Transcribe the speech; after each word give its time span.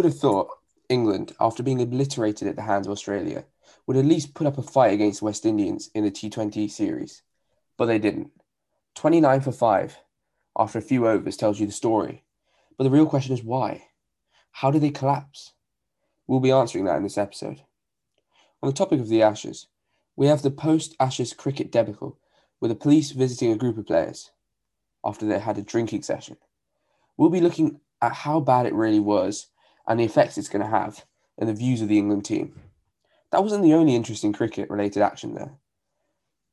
Would 0.00 0.06
have 0.06 0.18
thought 0.18 0.48
England, 0.88 1.34
after 1.38 1.62
being 1.62 1.82
obliterated 1.82 2.48
at 2.48 2.56
the 2.56 2.62
hands 2.62 2.86
of 2.86 2.90
Australia, 2.90 3.44
would 3.86 3.98
at 3.98 4.06
least 4.06 4.32
put 4.32 4.46
up 4.46 4.56
a 4.56 4.62
fight 4.62 4.94
against 4.94 5.20
West 5.20 5.44
Indians 5.44 5.90
in 5.94 6.04
the 6.04 6.10
T20 6.10 6.70
series, 6.70 7.20
but 7.76 7.84
they 7.84 7.98
didn't. 7.98 8.30
29 8.94 9.42
for 9.42 9.52
5 9.52 9.98
after 10.58 10.78
a 10.78 10.80
few 10.80 11.06
overs 11.06 11.36
tells 11.36 11.60
you 11.60 11.66
the 11.66 11.72
story. 11.72 12.24
But 12.78 12.84
the 12.84 12.90
real 12.90 13.04
question 13.04 13.34
is 13.34 13.42
why? 13.42 13.88
How 14.52 14.70
did 14.70 14.80
they 14.80 14.88
collapse? 14.88 15.52
We'll 16.26 16.40
be 16.40 16.50
answering 16.50 16.86
that 16.86 16.96
in 16.96 17.02
this 17.02 17.18
episode. 17.18 17.60
On 18.62 18.70
the 18.70 18.72
topic 18.74 19.00
of 19.00 19.08
the 19.10 19.20
Ashes, 19.20 19.66
we 20.16 20.28
have 20.28 20.40
the 20.40 20.50
post 20.50 20.96
Ashes 20.98 21.34
cricket 21.34 21.70
debacle 21.70 22.18
with 22.58 22.70
the 22.70 22.74
police 22.74 23.10
visiting 23.10 23.52
a 23.52 23.58
group 23.58 23.76
of 23.76 23.86
players 23.86 24.30
after 25.04 25.26
they 25.26 25.40
had 25.40 25.58
a 25.58 25.62
drinking 25.62 26.04
session. 26.04 26.38
We'll 27.18 27.28
be 27.28 27.42
looking 27.42 27.82
at 28.00 28.14
how 28.14 28.40
bad 28.40 28.64
it 28.64 28.72
really 28.72 28.98
was 28.98 29.48
and 29.90 29.98
the 29.98 30.04
effects 30.04 30.38
it's 30.38 30.48
going 30.48 30.62
to 30.64 30.70
have 30.70 31.04
and 31.36 31.48
the 31.48 31.52
views 31.52 31.82
of 31.82 31.88
the 31.88 31.98
England 31.98 32.24
team. 32.24 32.54
That 33.32 33.42
wasn't 33.42 33.64
the 33.64 33.74
only 33.74 33.96
interesting 33.96 34.32
cricket 34.32 34.70
related 34.70 35.02
action 35.02 35.34
there. 35.34 35.50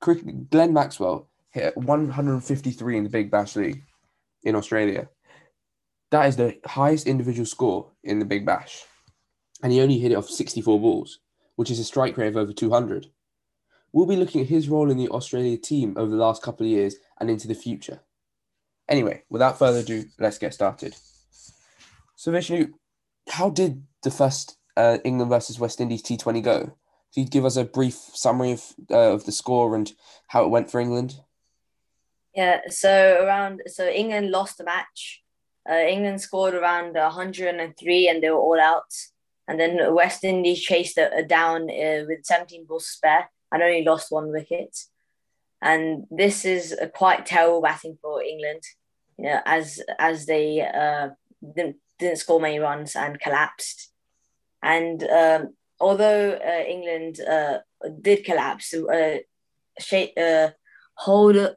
Cricket, 0.01 0.49
Glenn 0.49 0.73
Maxwell 0.73 1.29
hit 1.51 1.77
153 1.77 2.97
in 2.97 3.03
the 3.03 3.09
Big 3.11 3.29
Bash 3.29 3.55
League 3.55 3.83
in 4.43 4.55
Australia. 4.55 5.07
That 6.09 6.25
is 6.25 6.35
the 6.35 6.57
highest 6.65 7.05
individual 7.05 7.45
score 7.45 7.91
in 8.03 8.17
the 8.17 8.25
Big 8.25 8.43
Bash. 8.43 8.83
And 9.61 9.71
he 9.71 9.81
only 9.81 9.99
hit 9.99 10.11
it 10.11 10.15
off 10.15 10.29
64 10.29 10.79
balls, 10.79 11.19
which 11.57 11.69
is 11.69 11.79
a 11.79 11.83
strike 11.83 12.17
rate 12.17 12.29
of 12.29 12.37
over 12.37 12.53
200. 12.53 13.07
We'll 13.93 14.07
be 14.07 14.15
looking 14.15 14.41
at 14.41 14.47
his 14.47 14.67
role 14.67 14.89
in 14.89 14.97
the 14.97 15.09
Australia 15.09 15.57
team 15.57 15.93
over 15.95 16.09
the 16.09 16.17
last 16.17 16.41
couple 16.41 16.65
of 16.65 16.71
years 16.71 16.95
and 17.19 17.29
into 17.29 17.47
the 17.47 17.53
future. 17.53 17.99
Anyway, 18.89 19.23
without 19.29 19.59
further 19.59 19.79
ado, 19.79 20.05
let's 20.17 20.39
get 20.39 20.55
started. 20.55 20.95
So, 22.15 22.31
Vishnu, 22.31 22.73
how 23.29 23.49
did 23.49 23.83
the 24.03 24.11
first 24.11 24.57
uh, 24.75 24.97
England 25.03 25.29
versus 25.29 25.59
West 25.59 25.81
Indies 25.81 26.03
T20 26.03 26.43
go? 26.43 26.59
Could 27.13 27.21
you 27.21 27.25
give 27.25 27.45
us 27.45 27.55
a 27.55 27.63
brief 27.63 27.95
summary 27.95 28.51
of, 28.51 28.63
uh, 28.91 29.13
of 29.13 29.25
the 29.25 29.31
score 29.31 29.75
and 29.75 29.91
how 30.27 30.43
it 30.43 30.49
went 30.49 30.69
for 30.69 30.79
England? 30.79 31.15
Yeah, 32.35 32.61
so 32.69 33.23
around 33.23 33.63
so 33.65 33.87
England 33.87 34.29
lost 34.29 34.57
the 34.57 34.63
match. 34.63 35.23
Uh, 35.69 35.75
England 35.75 36.21
scored 36.21 36.53
around 36.53 36.93
103 36.93 38.09
and 38.09 38.23
they 38.23 38.29
were 38.29 38.37
all 38.37 38.59
out. 38.59 38.93
And 39.47 39.59
then 39.59 39.93
West 39.93 40.23
Indies 40.23 40.61
chased 40.61 40.97
it 40.97 41.27
down 41.27 41.63
uh, 41.63 42.03
with 42.07 42.25
17 42.25 42.65
balls 42.65 42.87
spare 42.87 43.29
and 43.51 43.63
only 43.63 43.83
lost 43.83 44.11
one 44.11 44.31
wicket. 44.31 44.77
And 45.61 46.05
this 46.11 46.45
is 46.45 46.73
a 46.79 46.87
quite 46.87 47.25
terrible 47.25 47.61
batting 47.61 47.97
for 48.01 48.21
England, 48.21 48.61
you 49.17 49.25
know, 49.25 49.41
as 49.45 49.81
as 49.97 50.25
they 50.27 50.61
uh, 50.61 51.09
didn't, 51.55 51.77
didn't 51.99 52.17
score 52.17 52.39
many 52.39 52.59
runs 52.59 52.95
and 52.95 53.19
collapsed. 53.19 53.91
And 54.61 55.03
um, 55.03 55.53
although 55.79 56.31
uh, 56.33 56.63
England 56.67 57.19
uh, 57.21 57.59
did 58.01 58.25
collapse, 58.25 58.73
uh, 58.73 59.17
uh, 60.17 60.49
Holder, 60.95 61.55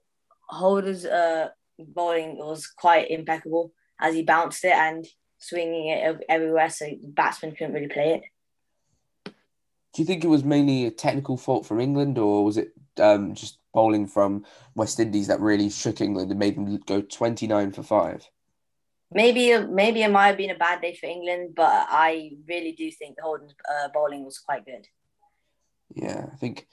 Holder's 0.48 1.06
uh, 1.06 1.48
bowling 1.78 2.36
was 2.36 2.66
quite 2.66 3.10
impeccable 3.10 3.72
as 3.98 4.14
he 4.14 4.22
bounced 4.22 4.64
it 4.64 4.74
and 4.74 5.06
swinging 5.38 5.88
it 5.88 6.22
everywhere, 6.28 6.68
so 6.68 6.86
batsmen 7.02 7.52
couldn't 7.52 7.72
really 7.72 7.88
play 7.88 8.14
it. 8.14 9.32
Do 9.92 10.02
you 10.02 10.06
think 10.06 10.22
it 10.22 10.28
was 10.28 10.44
mainly 10.44 10.86
a 10.86 10.90
technical 10.90 11.36
fault 11.36 11.66
from 11.66 11.80
England, 11.80 12.18
or 12.18 12.44
was 12.44 12.56
it 12.56 12.72
um, 13.00 13.34
just 13.34 13.58
bowling 13.72 14.06
from 14.06 14.44
West 14.74 15.00
Indies 15.00 15.26
that 15.28 15.40
really 15.40 15.70
shook 15.70 16.00
England 16.00 16.30
and 16.30 16.38
made 16.38 16.56
them 16.56 16.78
go 16.86 17.00
twenty 17.00 17.46
nine 17.46 17.72
for 17.72 17.82
five? 17.82 18.28
Maybe, 19.12 19.58
maybe 19.58 20.02
it 20.02 20.10
might 20.10 20.28
have 20.28 20.36
been 20.36 20.50
a 20.50 20.54
bad 20.58 20.80
day 20.80 20.94
for 20.94 21.06
England, 21.06 21.54
but 21.56 21.86
I 21.88 22.32
really 22.48 22.72
do 22.72 22.90
think 22.92 23.18
Holder's 23.20 23.54
uh, 23.68 23.88
bowling 23.92 24.24
was 24.24 24.38
quite 24.38 24.64
good. 24.64 24.86
Yeah, 25.94 26.26
I 26.32 26.36
think 26.36 26.68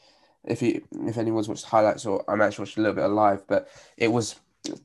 if 0.47 0.61
you 0.61 0.83
if 1.07 1.17
anyone's 1.17 1.49
watched 1.49 1.65
highlights 1.65 2.05
or 2.05 2.23
I'm 2.27 2.41
actually 2.41 2.63
watched 2.63 2.77
a 2.77 2.81
little 2.81 2.95
bit 2.95 3.05
of 3.05 3.11
live, 3.11 3.45
but 3.47 3.67
it 3.97 4.09
was 4.09 4.35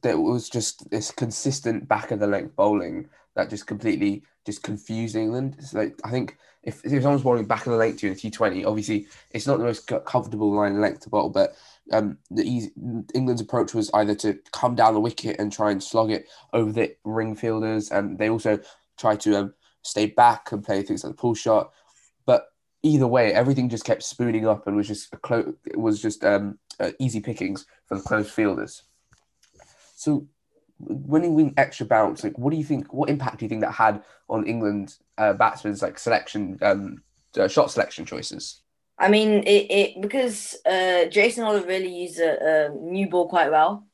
it 0.02 0.18
was 0.18 0.48
just 0.48 0.88
this 0.90 1.10
consistent 1.10 1.88
back 1.88 2.10
of 2.10 2.20
the 2.20 2.26
length 2.26 2.56
bowling 2.56 3.08
that 3.34 3.50
just 3.50 3.66
completely 3.66 4.22
just 4.44 4.62
confused 4.62 5.16
England. 5.16 5.56
It's 5.58 5.74
like 5.74 5.98
I 6.04 6.10
think 6.10 6.36
if, 6.62 6.84
if 6.84 7.02
someone's 7.02 7.22
bowling 7.22 7.46
back 7.46 7.66
of 7.66 7.72
the 7.72 7.78
length 7.78 8.00
to 8.00 8.06
you 8.06 8.12
in 8.12 8.18
T20, 8.18 8.66
obviously 8.66 9.06
it's 9.30 9.46
not 9.46 9.58
the 9.58 9.64
most 9.64 9.90
comfortable 10.04 10.52
line 10.52 10.80
length 10.80 11.00
to 11.00 11.10
bowl, 11.10 11.28
but 11.28 11.56
um, 11.90 12.18
the 12.30 12.42
easy, 12.44 12.70
England's 13.14 13.42
approach 13.42 13.74
was 13.74 13.90
either 13.94 14.14
to 14.16 14.38
come 14.52 14.74
down 14.74 14.94
the 14.94 15.00
wicket 15.00 15.36
and 15.38 15.52
try 15.52 15.70
and 15.70 15.82
slog 15.82 16.10
it 16.10 16.28
over 16.52 16.70
the 16.70 16.94
ring 17.04 17.34
fielders, 17.34 17.90
and 17.90 18.18
they 18.18 18.30
also 18.30 18.58
tried 18.98 19.20
to 19.20 19.36
um, 19.36 19.54
stay 19.82 20.06
back 20.06 20.52
and 20.52 20.64
play 20.64 20.82
things 20.82 21.02
like 21.04 21.12
the 21.12 21.16
pull 21.16 21.34
shot. 21.34 21.72
But 22.24 22.46
either 22.82 23.06
way, 23.06 23.32
everything 23.32 23.68
just 23.68 23.84
kept 23.84 24.02
spooning 24.02 24.46
up 24.46 24.66
and 24.66 24.76
was 24.76 24.88
just 24.88 25.10
clo- 25.22 25.54
was 25.74 26.00
just 26.00 26.24
um, 26.24 26.58
uh, 26.78 26.92
easy 26.98 27.20
pickings 27.20 27.66
for 27.86 27.96
the 27.96 28.02
close 28.02 28.30
fielders. 28.30 28.84
So 29.96 30.26
winning 30.78 31.34
wing 31.34 31.54
extra 31.56 31.86
bounce, 31.86 32.24
like 32.24 32.38
what 32.38 32.50
do 32.50 32.56
you 32.56 32.64
think? 32.64 32.92
What 32.92 33.10
impact 33.10 33.38
do 33.38 33.44
you 33.44 33.48
think 33.48 33.62
that 33.62 33.72
had 33.72 34.02
on 34.28 34.46
England 34.46 34.96
uh, 35.18 35.32
batsmen's 35.34 35.82
like 35.82 35.98
selection, 35.98 36.58
um, 36.62 37.02
uh, 37.36 37.48
shot 37.48 37.70
selection 37.70 38.06
choices? 38.06 38.61
I 39.02 39.08
mean, 39.08 39.42
it, 39.48 39.66
it 39.68 40.00
because 40.00 40.56
uh, 40.64 41.06
Jason 41.06 41.44
Holder 41.44 41.66
really 41.66 41.92
used 41.92 42.20
a, 42.20 42.66
a 42.66 42.68
new 42.70 43.08
ball 43.08 43.28
quite 43.28 43.50
well. 43.50 43.84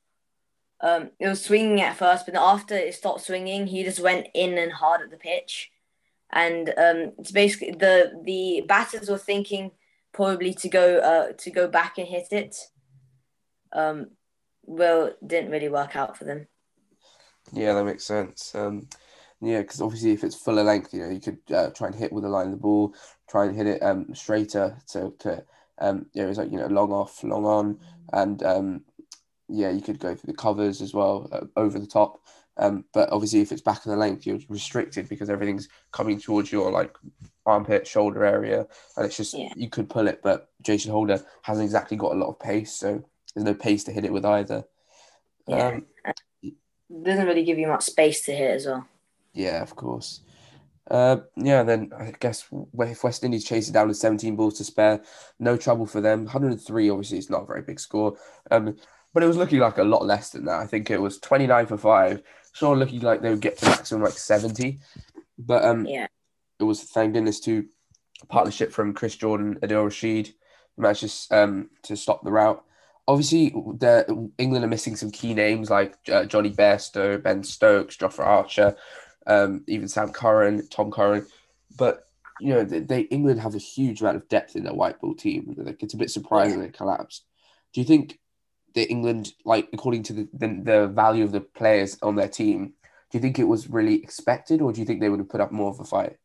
Um, 0.83 1.11
it 1.19 1.27
was 1.27 1.43
swinging 1.43 1.81
at 1.81 1.97
first, 1.97 2.27
but 2.27 2.37
after 2.37 2.77
it 2.77 2.95
stopped 2.95 3.23
swinging, 3.23 3.67
he 3.67 3.83
just 3.85 4.01
went 4.01 4.29
in 4.35 4.59
and 4.59 4.71
hard 4.71 5.01
at 5.01 5.11
the 5.11 5.17
pitch, 5.17 5.71
and 6.31 6.69
um, 6.69 7.13
it's 7.19 7.33
basically 7.33 7.71
the 7.71 8.21
the 8.23 8.65
batters 8.69 9.09
were 9.09 9.17
thinking 9.17 9.71
probably 10.13 10.53
to 10.53 10.69
go 10.69 10.99
uh, 10.99 11.33
to 11.39 11.51
go 11.51 11.69
back 11.69 11.97
and 11.97 12.07
hit 12.07 12.29
it. 12.31 12.57
Um, 13.73 14.11
well, 14.65 15.15
didn't 15.27 15.51
really 15.51 15.71
work 15.71 15.97
out 15.97 16.19
for 16.19 16.25
them. 16.25 16.49
Yeah, 17.55 17.73
that 17.73 17.85
makes 17.85 18.05
sense. 18.05 18.55
Um, 18.55 18.89
yeah, 19.41 19.61
because 19.61 19.81
obviously 19.81 20.13
if 20.13 20.25
it's 20.25 20.35
fuller 20.35 20.65
length, 20.65 20.93
you 20.93 21.01
know, 21.01 21.11
you 21.11 21.21
could 21.21 21.39
uh, 21.55 21.71
try 21.71 21.89
and 21.89 21.97
hit 21.97 22.13
with 22.13 22.25
the 22.25 22.31
line 22.31 22.47
of 22.47 22.53
the 22.53 22.59
ball, 22.59 22.95
try 23.29 23.45
and 23.45 23.57
hit 23.57 23.67
it 23.67 23.83
um, 23.83 24.15
straighter 24.15 24.77
to, 24.89 25.13
to 25.21 25.45
um, 25.79 26.07
yeah, 26.13 26.25
it 26.25 26.29
was 26.29 26.39
like, 26.39 26.51
you 26.51 26.59
know, 26.59 26.67
long 26.67 26.93
off, 26.93 27.23
long 27.23 27.45
on. 27.45 27.79
And 28.13 28.43
um, 28.43 28.83
yeah, 29.49 29.71
you 29.71 29.81
could 29.81 30.01
go 30.01 30.15
through 30.15 30.33
the 30.33 30.37
covers 30.37 30.83
as 30.83 30.93
well, 30.93 31.29
uh, 31.31 31.47
over 31.57 31.79
the 31.79 31.87
top. 31.87 32.21
Um, 32.57 32.85
but 32.93 33.11
obviously 33.13 33.41
if 33.41 33.53
it's 33.53 33.63
back 33.63 33.87
in 33.87 33.93
the 33.93 33.97
length, 33.97 34.27
you're 34.27 34.41
restricted 34.49 35.09
because 35.09 35.31
everything's 35.31 35.69
coming 35.93 36.19
towards 36.19 36.51
your 36.51 36.73
like 36.73 36.97
armpit, 37.47 37.87
shoulder 37.87 38.25
area. 38.25 38.67
And 38.97 39.07
it's 39.07 39.17
just, 39.17 39.39
yeah. 39.39 39.53
you 39.55 39.71
could 39.71 39.89
pull 39.89 40.09
it, 40.09 40.21
but 40.23 40.51
Jason 40.63 40.91
Holder 40.91 41.25
hasn't 41.43 41.65
exactly 41.65 41.97
got 41.97 42.13
a 42.13 42.19
lot 42.19 42.31
of 42.31 42.41
pace. 42.41 42.73
So 42.73 43.05
there's 43.35 43.45
no 43.45 43.55
pace 43.55 43.85
to 43.85 43.93
hit 43.93 44.05
it 44.05 44.13
with 44.13 44.25
either. 44.25 44.65
Yeah. 45.47 45.69
Um, 45.69 45.87
doesn't 47.03 47.27
really 47.27 47.45
give 47.45 47.59
you 47.59 47.69
much 47.69 47.85
space 47.85 48.25
to 48.25 48.33
hit 48.33 48.51
as 48.51 48.67
well. 48.67 48.89
Yeah, 49.33 49.63
of 49.63 49.75
course. 49.77 50.23
Uh, 50.91 51.19
yeah, 51.37 51.63
then 51.63 51.91
I 51.97 52.13
guess 52.19 52.47
if 52.81 53.05
West 53.05 53.23
Indies 53.23 53.45
chase 53.45 53.69
it 53.69 53.73
down 53.73 53.89
with 53.89 53.99
17 53.99 54.37
balls 54.37 54.57
to 54.59 54.65
spare, 54.65 55.03
no 55.39 55.57
trouble 55.57 55.87
for 55.87 56.01
them. 56.01 56.25
103, 56.25 56.91
obviously, 56.91 57.19
it's 57.19 57.31
not 57.31 57.43
a 57.43 57.47
very 57.47 57.63
big 57.63 57.79
score. 57.79 58.17
Um, 58.51 58.77
but 59.13 59.23
it 59.23 59.27
was 59.27 59.37
looking 59.37 59.59
like 59.59 59.79
a 59.79 59.85
lot 59.85 60.07
less 60.07 60.31
than 60.31 60.47
that. 60.47 60.61
I 60.61 60.67
think 60.67 60.91
it 60.91 61.01
was 61.01 61.19
29 61.19 61.67
for 61.67 61.79
five. 61.79 62.23
Sure, 62.53 62.77
looking 62.77 63.01
like 63.01 63.21
they 63.21 63.31
would 63.31 63.41
get 63.41 63.59
to 63.59 63.67
maximum 63.67 64.03
like 64.03 64.13
70. 64.15 64.79
But 65.39 65.65
um, 65.65 65.87
yeah, 65.87 66.07
it 66.59 66.65
was 66.65 66.83
thank 66.83 67.15
goodness 67.15 67.41
to 67.41 67.67
partnership 68.29 68.73
from 68.73 68.95
Chris 68.95 69.15
Jordan, 69.15 69.59
Adil 69.63 69.85
Rashid, 69.85 70.35
managed 70.77 71.29
to, 71.29 71.39
um, 71.39 71.71
to 71.83 71.97
stop 71.97 72.25
the 72.25 72.33
rout 72.33 72.65
obviously 73.09 73.49
the 73.79 74.31
England 74.37 74.65
are 74.65 74.69
missing 74.69 74.95
some 74.95 75.11
key 75.11 75.33
names 75.33 75.71
like 75.71 75.97
uh, 76.13 76.27
Jonny 76.27 76.51
Bairstow, 76.51 77.21
Ben 77.21 77.43
Stokes, 77.43 77.97
Jofra 77.97 78.27
Archer, 78.27 78.77
um, 79.29 79.63
even 79.69 79.89
Sam 79.89 80.11
Curran, 80.11 80.67
Tom 80.69 80.91
Curran, 80.91 81.27
but 81.77 82.09
you 82.41 82.55
know 82.55 82.65
they, 82.65 82.81
they, 82.81 83.01
England 83.03 83.41
have 83.41 83.55
a 83.55 83.59
huge 83.59 84.01
amount 84.01 84.17
of 84.17 84.29
depth 84.29 84.57
in 84.57 84.65
their 84.65 84.75
white 84.75 85.01
ball 85.01 85.15
team. 85.15 85.55
Like 85.57 85.83
it's 85.83 85.95
a 85.95 85.99
bit 85.99 86.11
surprising 86.11 86.61
they 86.61 86.71
collapsed. 86.71 87.25
Do 87.73 87.81
you 87.81 87.87
think 87.87 88.19
that 88.75 88.91
England, 88.91 89.33
like 89.45 89.69
according 89.73 90.03
to 90.05 90.13
the, 90.13 90.29
the 90.33 90.61
the 90.63 90.87
value 90.89 91.25
of 91.25 91.33
the 91.33 91.41
players 91.41 91.99
on 92.03 92.17
their 92.17 92.29
team, 92.29 92.73
do 93.11 93.19
you 93.19 93.21
think 93.21 93.39
it 93.39 93.45
was 93.45 93.69
really 93.69 94.03
expected, 94.03 94.61
or 94.63 94.73
do 94.73 94.81
you 94.81 94.87
think 94.87 95.01
they 95.01 95.11
would 95.11 95.21
have 95.21 95.29
put 95.29 95.41
up 95.41 95.53
more 95.53 95.71
of 95.71 95.81
a 95.81 95.85
fight? 95.85 96.17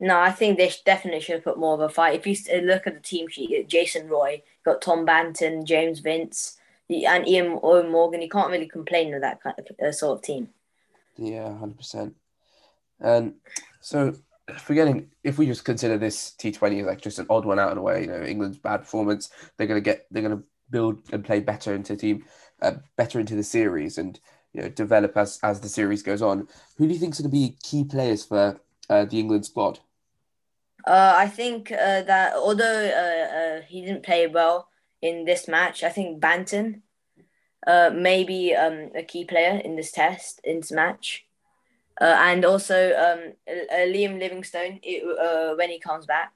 No, 0.00 0.18
I 0.18 0.32
think 0.32 0.58
they 0.58 0.72
definitely 0.84 1.20
should 1.20 1.36
have 1.36 1.44
put 1.44 1.60
more 1.60 1.74
of 1.74 1.80
a 1.80 1.88
fight. 1.88 2.18
If 2.18 2.26
you 2.26 2.60
look 2.62 2.88
at 2.88 2.94
the 2.94 3.00
team 3.00 3.28
sheet, 3.28 3.68
Jason 3.68 4.08
Roy, 4.08 4.42
got 4.64 4.82
Tom 4.82 5.06
Banton, 5.06 5.64
James 5.64 6.00
Vince, 6.00 6.58
and 6.90 7.28
Ian 7.28 7.60
Morgan, 7.60 8.20
you 8.20 8.28
can't 8.28 8.50
really 8.50 8.66
complain 8.66 9.12
with 9.12 9.22
that 9.22 9.40
kind 9.40 9.54
of 9.56 9.66
uh, 9.80 9.92
sort 9.92 10.18
of 10.18 10.24
team. 10.24 10.48
Yeah, 11.16 11.56
hundred 11.56 11.76
percent. 11.76 12.16
And 13.02 13.34
so, 13.80 14.14
forgetting 14.58 15.10
if 15.22 15.38
we 15.38 15.46
just 15.46 15.64
consider 15.64 15.98
this 15.98 16.30
T 16.32 16.52
Twenty 16.52 16.80
as 16.80 16.86
like 16.86 17.00
just 17.00 17.18
an 17.18 17.26
odd 17.28 17.44
one 17.44 17.58
out 17.58 17.70
of 17.70 17.76
the 17.76 17.82
way, 17.82 18.02
you 18.02 18.06
know, 18.06 18.22
England's 18.22 18.58
bad 18.58 18.78
performance, 18.78 19.30
they're 19.56 19.66
gonna 19.66 19.80
get, 19.80 20.06
they're 20.10 20.22
gonna 20.22 20.42
build 20.70 20.98
and 21.12 21.24
play 21.24 21.40
better 21.40 21.74
into 21.74 21.96
team, 21.96 22.24
uh, 22.62 22.72
better 22.96 23.20
into 23.20 23.34
the 23.34 23.42
series, 23.42 23.98
and 23.98 24.18
you 24.52 24.62
know, 24.62 24.68
develop 24.68 25.16
as 25.16 25.38
as 25.42 25.60
the 25.60 25.68
series 25.68 26.02
goes 26.02 26.22
on. 26.22 26.48
Who 26.76 26.86
do 26.86 26.94
you 26.94 27.00
think 27.00 27.14
is 27.14 27.20
going 27.20 27.30
to 27.30 27.36
be 27.36 27.56
key 27.62 27.84
players 27.84 28.24
for 28.24 28.60
uh, 28.88 29.04
the 29.04 29.18
England 29.18 29.46
squad? 29.46 29.80
Uh, 30.86 31.14
I 31.16 31.28
think 31.28 31.70
uh, 31.70 32.02
that 32.02 32.34
although 32.34 32.64
uh, 32.64 33.36
uh, 33.36 33.62
he 33.68 33.82
didn't 33.82 34.02
play 34.02 34.26
well 34.26 34.68
in 35.00 35.24
this 35.24 35.48
match, 35.48 35.82
I 35.82 35.90
think 35.90 36.20
Banton 36.20 36.82
uh, 37.66 37.90
may 37.94 38.24
be 38.24 38.54
um, 38.54 38.90
a 38.94 39.02
key 39.02 39.24
player 39.24 39.60
in 39.64 39.76
this 39.76 39.92
test, 39.92 40.40
in 40.44 40.56
this 40.56 40.72
match. 40.72 41.24
Uh, 42.00 42.16
and 42.18 42.44
also 42.44 42.92
um, 42.96 43.32
uh, 43.48 43.76
Liam 43.76 44.18
Livingstone, 44.18 44.80
it, 44.82 45.02
uh, 45.18 45.54
when 45.56 45.70
he 45.70 45.78
comes 45.78 46.06
back, 46.06 46.32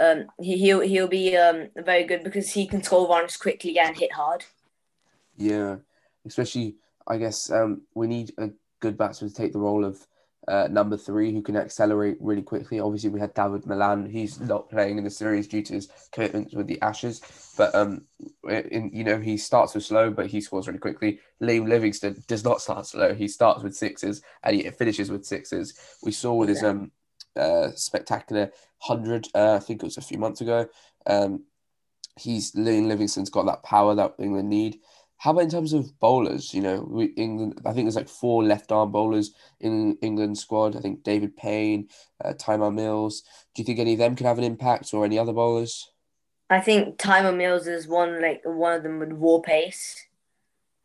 um, 0.00 0.26
he, 0.40 0.58
he'll, 0.58 0.80
he'll 0.80 1.08
be 1.08 1.36
um, 1.36 1.68
very 1.76 2.04
good 2.04 2.24
because 2.24 2.50
he 2.50 2.66
can 2.66 2.82
score 2.82 3.08
runs 3.08 3.36
quickly 3.36 3.78
and 3.78 3.96
hit 3.96 4.12
hard. 4.12 4.44
Yeah, 5.36 5.76
especially, 6.26 6.76
I 7.06 7.18
guess 7.18 7.50
um, 7.50 7.82
we 7.94 8.06
need 8.06 8.32
a 8.38 8.50
good 8.80 8.98
batsman 8.98 9.30
to 9.30 9.36
take 9.36 9.52
the 9.52 9.58
role 9.60 9.84
of 9.84 10.06
uh, 10.48 10.66
number 10.70 10.96
three 10.96 11.32
who 11.32 11.42
can 11.42 11.56
accelerate 11.56 12.16
really 12.20 12.42
quickly. 12.42 12.80
Obviously, 12.80 13.10
we 13.10 13.20
had 13.20 13.34
David 13.34 13.66
Malan. 13.66 14.08
He's 14.08 14.40
not 14.40 14.70
playing 14.70 14.96
in 14.96 15.04
the 15.04 15.10
series 15.10 15.46
due 15.46 15.62
to 15.62 15.74
his 15.74 15.88
commitments 16.10 16.54
with 16.54 16.66
the 16.66 16.80
Ashes, 16.80 17.20
but 17.56 17.74
um, 17.74 18.06
in 18.48 18.90
you 18.92 19.04
know 19.04 19.20
he 19.20 19.36
starts 19.36 19.74
with 19.74 19.84
slow, 19.84 20.10
but 20.10 20.28
he 20.28 20.40
scores 20.40 20.66
really 20.66 20.78
quickly. 20.78 21.20
Liam 21.42 21.68
Livingstone 21.68 22.22
does 22.26 22.44
not 22.44 22.62
start 22.62 22.86
slow. 22.86 23.14
He 23.14 23.28
starts 23.28 23.62
with 23.62 23.76
sixes 23.76 24.22
and 24.42 24.56
he 24.56 24.70
finishes 24.70 25.10
with 25.10 25.26
sixes. 25.26 25.74
We 26.02 26.12
saw 26.12 26.34
with 26.34 26.48
his 26.48 26.64
um 26.64 26.92
uh, 27.36 27.70
spectacular 27.74 28.50
hundred. 28.78 29.28
Uh, 29.34 29.54
I 29.54 29.58
think 29.58 29.82
it 29.82 29.86
was 29.86 29.98
a 29.98 30.02
few 30.02 30.18
months 30.18 30.40
ago. 30.40 30.66
Um, 31.06 31.44
he's 32.18 32.52
Liam 32.52 32.88
Livingstone's 32.88 33.30
got 33.30 33.46
that 33.46 33.62
power 33.62 33.94
that 33.94 34.14
England 34.18 34.48
need. 34.48 34.80
How 35.18 35.32
about 35.32 35.42
in 35.42 35.50
terms 35.50 35.72
of 35.72 35.98
bowlers? 35.98 36.54
You 36.54 36.62
know, 36.62 36.86
we, 36.88 37.06
England. 37.16 37.60
I 37.66 37.72
think 37.72 37.86
there's 37.86 37.96
like 37.96 38.08
four 38.08 38.44
left 38.44 38.70
arm 38.70 38.92
bowlers 38.92 39.34
in 39.60 39.98
England 40.00 40.38
squad. 40.38 40.76
I 40.76 40.80
think 40.80 41.02
David 41.02 41.36
Payne, 41.36 41.88
uh, 42.24 42.34
Tymal 42.34 42.72
Mills. 42.72 43.22
Do 43.54 43.62
you 43.62 43.66
think 43.66 43.80
any 43.80 43.94
of 43.94 43.98
them 43.98 44.14
could 44.14 44.26
have 44.26 44.38
an 44.38 44.44
impact, 44.44 44.94
or 44.94 45.04
any 45.04 45.18
other 45.18 45.32
bowlers? 45.32 45.90
I 46.48 46.60
think 46.60 46.98
Tymal 46.98 47.36
Mills 47.36 47.66
is 47.66 47.88
one 47.88 48.22
like 48.22 48.42
one 48.44 48.74
of 48.74 48.82
them 48.84 49.00
with 49.00 49.12
raw 49.12 49.38
pace, 49.38 50.06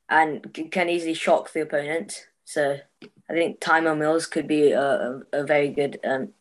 and 0.09 0.51
can 0.71 0.89
easily 0.89 1.13
shock 1.13 1.53
the 1.53 1.61
opponent. 1.61 2.27
So 2.43 2.79
I 3.29 3.33
think 3.33 3.59
Tymal 3.59 3.97
Mills 3.97 4.25
could 4.25 4.47
be 4.47 4.71
a, 4.71 4.81
a, 4.81 5.21
a 5.33 5.43
very 5.43 5.69
good. 5.69 5.99
Um... 6.03 6.33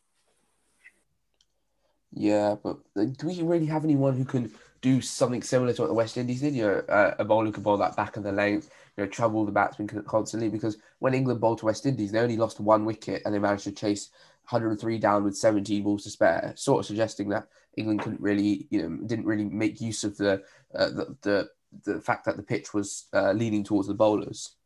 Yeah, 2.14 2.56
but 2.62 2.78
do 2.94 3.26
we 3.26 3.42
really 3.42 3.66
have 3.66 3.84
anyone 3.84 4.16
who 4.16 4.24
can 4.24 4.52
do 4.82 5.00
something 5.00 5.42
similar 5.42 5.72
to 5.72 5.82
what 5.82 5.88
the 5.88 5.94
West 5.94 6.18
Indies 6.18 6.40
did. 6.40 6.54
You 6.54 6.64
know, 6.64 6.74
uh, 6.88 7.14
a 7.18 7.24
bowler 7.24 7.52
could 7.52 7.62
bowl 7.62 7.78
that 7.78 7.96
back 7.96 8.16
of 8.16 8.24
the 8.24 8.32
length, 8.32 8.68
you 8.96 9.04
know, 9.04 9.08
trouble 9.08 9.46
the 9.46 9.52
batsman 9.52 9.86
constantly. 10.06 10.48
Because 10.48 10.76
when 10.98 11.14
England 11.14 11.40
bowled 11.40 11.58
to 11.58 11.66
West 11.66 11.86
Indies, 11.86 12.12
they 12.12 12.18
only 12.18 12.36
lost 12.36 12.60
one 12.60 12.84
wicket 12.84 13.22
and 13.24 13.32
they 13.32 13.38
managed 13.38 13.64
to 13.64 13.72
chase 13.72 14.10
103 14.50 14.98
down 14.98 15.22
with 15.22 15.36
17 15.36 15.84
balls 15.84 16.02
to 16.02 16.10
spare, 16.10 16.52
sort 16.56 16.80
of 16.80 16.86
suggesting 16.86 17.28
that 17.28 17.46
England 17.76 18.02
couldn't 18.02 18.20
really, 18.20 18.66
you 18.70 18.82
know, 18.82 19.06
didn't 19.06 19.24
really 19.24 19.44
make 19.44 19.80
use 19.80 20.04
of 20.04 20.16
the 20.18 20.42
uh, 20.74 20.88
the, 20.88 21.16
the 21.22 21.48
the 21.84 22.00
fact 22.00 22.26
that 22.26 22.36
the 22.36 22.42
pitch 22.42 22.74
was 22.74 23.06
uh, 23.14 23.32
leaning 23.32 23.64
towards 23.64 23.88
the 23.88 23.94
bowlers. 23.94 24.56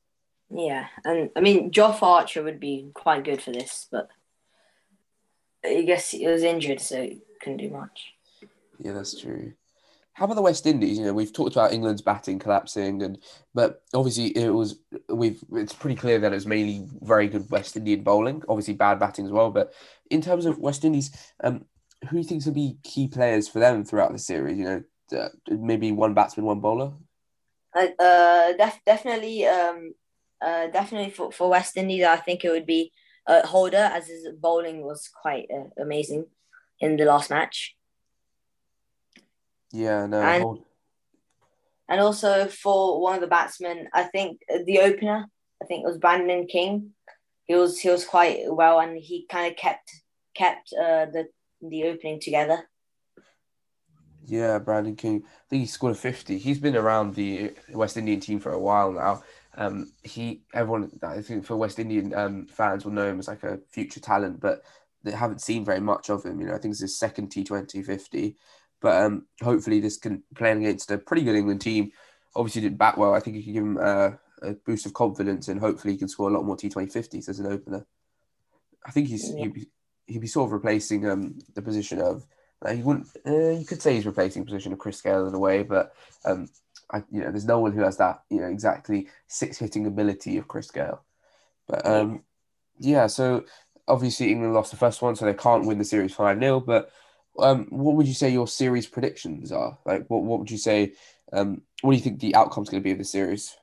Yeah, 0.51 0.87
and 1.05 1.31
I 1.37 1.41
mean, 1.41 1.71
Joff 1.71 2.03
Archer 2.03 2.43
would 2.43 2.59
be 2.59 2.91
quite 2.95 3.23
good 3.23 3.43
for 3.43 3.53
this, 3.53 3.87
but 3.93 4.09
I 5.65 5.83
guess 5.83 6.11
he 6.11 6.27
was 6.27 6.43
injured, 6.43 6.81
so 6.81 7.11
couldn't 7.41 7.59
do 7.59 7.71
much. 7.71 8.15
Yeah, 8.79 8.93
that's 8.93 9.19
true. 9.19 9.53
How 10.17 10.25
about 10.25 10.35
the 10.35 10.43
West 10.43 10.67
Indies? 10.67 10.99
You 10.99 11.05
know, 11.05 11.13
we've 11.13 11.33
talked 11.33 11.57
about 11.57 11.73
England's 11.73 12.01
batting 12.01 12.39
collapsing, 12.39 13.03
and 13.03 13.19
but 13.55 13.83
obviously 13.93 14.29
it 14.37 14.49
was 14.49 14.79
we've 15.11 15.45
it's 15.53 15.75
pretty 15.75 15.97
clear 15.97 16.19
that 16.21 16.33
it's 16.33 16.47
mainly 16.47 16.89
very 17.03 17.29
good 17.29 17.51
West 17.51 17.77
Indian 17.77 18.03
bowling. 18.03 18.43
Obviously 18.49 18.73
bad 18.73 18.99
batting 18.99 19.27
as 19.27 19.31
well, 19.31 19.51
but 19.51 19.75
in 20.11 20.23
terms 20.23 20.47
of 20.47 20.59
West 20.59 20.87
Indies, 20.87 21.11
um, 21.45 21.67
who 22.05 22.13
do 22.13 22.17
you 22.17 22.25
think 22.25 22.47
will 22.47 22.55
be 22.55 22.79
key 22.83 23.09
players 23.09 23.47
for 23.47 23.59
them 23.59 23.85
throughout 23.85 24.11
the 24.11 24.19
series? 24.19 24.57
You 24.57 24.65
know, 24.65 25.19
uh, 25.19 25.29
maybe 25.51 25.93
one 25.93 26.15
batsman, 26.15 26.47
one 26.47 26.61
bowler. 26.61 26.93
Uh, 27.75 27.89
uh 27.99 28.53
def- 28.57 28.81
definitely, 28.87 29.47
um, 29.47 29.93
uh, 30.41 30.69
definitely 30.69 31.11
for, 31.11 31.31
for 31.31 31.51
West 31.51 31.77
Indies, 31.77 32.05
I 32.05 32.17
think 32.17 32.43
it 32.43 32.51
would 32.51 32.65
be 32.65 32.91
uh, 33.27 33.47
Holder, 33.47 33.91
as 33.93 34.07
his 34.07 34.29
bowling 34.39 34.83
was 34.83 35.11
quite 35.21 35.47
uh, 35.55 35.83
amazing 35.83 36.27
in 36.81 36.97
the 36.97 37.05
last 37.05 37.31
match. 37.31 37.75
Yeah, 39.73 40.07
no. 40.07 40.21
And, 40.21 40.43
hold... 40.43 40.65
and 41.89 42.01
also 42.01 42.47
for 42.47 43.01
one 43.01 43.15
of 43.15 43.21
the 43.21 43.27
batsmen, 43.27 43.89
I 43.93 44.05
think 44.05 44.41
the 44.65 44.81
opener, 44.81 45.27
I 45.63 45.67
think 45.67 45.85
it 45.85 45.89
was 45.89 45.99
Brandon 45.99 46.47
King. 46.47 46.93
He 47.45 47.55
was 47.55 47.79
he 47.79 47.89
was 47.89 48.05
quite 48.05 48.41
well, 48.49 48.81
and 48.81 48.97
he 48.97 49.27
kind 49.31 49.51
of 49.51 49.57
kept 49.57 49.91
kept 50.35 50.73
uh, 50.73 51.07
the 51.07 51.29
the 51.63 51.85
opening 51.85 52.21
together. 52.21 52.69
Yeah, 54.27 54.59
Brandon 54.59 54.97
King. 54.97 55.23
I 55.25 55.45
think 55.49 55.61
he 55.61 55.67
scored 55.67 55.93
a 55.93 55.97
fifty. 55.97 56.39
He's 56.39 56.59
been 56.59 56.77
around 56.77 57.15
the 57.15 57.53
West 57.73 57.97
Indian 57.97 58.19
team 58.19 58.41
for 58.41 58.53
a 58.53 58.59
while 58.59 58.93
now. 58.93 59.23
Um, 59.57 59.93
he 60.03 60.43
everyone 60.53 60.91
I 61.03 61.23
think 61.23 61.45
for 61.45 61.57
West 61.57 61.79
Indian 61.79 62.13
um, 62.15 62.47
fans 62.47 62.85
will 62.85 62.93
know 62.93 63.09
him 63.09 63.21
as 63.21 63.29
like 63.29 63.45
a 63.45 63.61
future 63.71 64.01
talent, 64.01 64.41
but 64.41 64.63
they 65.07 65.13
haven't 65.13 65.41
seen 65.41 65.65
very 65.65 65.81
much 65.81 66.11
of 66.11 66.25
him. 66.25 66.41
You 66.41 66.49
know, 66.49 66.55
I 66.55 66.59
think 66.59 66.73
it's 66.73 66.81
his 66.81 66.99
second 66.99 67.31
T20 67.31 67.85
50, 67.85 68.37
But 68.81 69.03
um, 69.03 69.27
hopefully, 69.43 69.81
this 69.81 69.97
can 69.97 70.23
playing 70.35 70.59
against 70.59 70.91
a 70.91 70.99
pretty 70.99 71.23
good 71.23 71.37
England 71.37 71.61
team. 71.61 71.93
Obviously, 72.35 72.63
did 72.63 72.77
bat 72.77 72.99
well. 72.99 73.15
I 73.15 73.21
think 73.21 73.37
you 73.37 73.43
can 73.43 73.53
give 73.53 73.63
him 73.63 73.79
uh, 73.81 74.11
a 74.43 74.53
boost 74.67 74.85
of 74.85 74.93
confidence, 74.93 75.49
and 75.49 75.61
hopefully, 75.61 75.95
he 75.95 75.99
can 75.99 76.09
score 76.09 76.29
a 76.29 76.33
lot 76.33 76.45
more 76.45 76.57
T20 76.57 76.93
50s 76.93 77.29
as 77.29 77.39
an 77.39 77.47
opener. 77.47 77.87
I 78.85 78.91
think 78.91 79.09
he's 79.09 79.31
yeah. 79.31 79.45
he'd, 79.45 79.55
be, 79.55 79.71
he'd 80.07 80.21
be 80.21 80.27
sort 80.27 80.49
of 80.49 80.53
replacing 80.53 81.09
um, 81.09 81.39
the 81.55 81.63
position 81.63 82.01
of. 82.01 82.27
Uh, 82.65 82.73
he 82.73 82.83
wouldn't. 82.83 83.09
Uh, 83.27 83.51
you 83.51 83.65
could 83.65 83.83
say 83.83 83.95
he's 83.95 84.07
replacing 84.07 84.43
the 84.43 84.47
position 84.47 84.73
of 84.73 84.79
Chris 84.79 85.01
Gayle 85.01 85.29
in 85.29 85.35
a 85.35 85.39
way, 85.39 85.63
but 85.63 85.93
um, 86.25 86.49
I, 86.91 87.03
you 87.11 87.21
know, 87.21 87.31
there's 87.31 87.45
no 87.45 87.61
one 87.61 87.73
who 87.73 87.83
has 87.83 87.99
that 87.99 88.23
you 88.31 88.41
know 88.41 88.49
exactly 88.49 89.09
six 89.29 89.59
hitting 89.59 89.87
ability 89.87 90.37
of 90.37 90.49
Chris 90.49 90.71
Gayle. 90.71 91.05
But 91.69 91.87
um, 91.87 92.23
yeah, 92.79 93.07
so 93.07 93.45
obviously 93.89 94.31
England 94.31 94.55
lost 94.55 94.71
the 94.71 94.77
first 94.77 95.03
one, 95.03 95.17
so 95.17 95.25
they 95.25 95.35
can't 95.35 95.67
win 95.67 95.79
the 95.79 95.85
series 95.85 96.15
five 96.15 96.39
0 96.39 96.61
But 96.61 96.91
um, 97.39 97.67
what 97.71 97.97
would 97.97 98.09
you 98.09 98.15
say 98.15 98.31
your 98.31 98.49
series 98.49 98.87
predictions 98.87 99.53
are? 99.53 99.79
Like, 99.85 100.07
what, 100.09 100.23
what 100.23 100.39
would 100.39 100.51
you 100.51 100.59
say? 100.59 100.95
Um, 101.33 101.63
what 101.83 101.93
do 101.93 101.97
you 101.97 102.03
think 102.03 102.21
the 102.21 102.35
outcome's 102.35 102.69
going 102.69 102.83
to 102.83 102.85
be 102.85 102.93
of 102.93 102.99
the 102.99 103.05
series? 103.05 103.57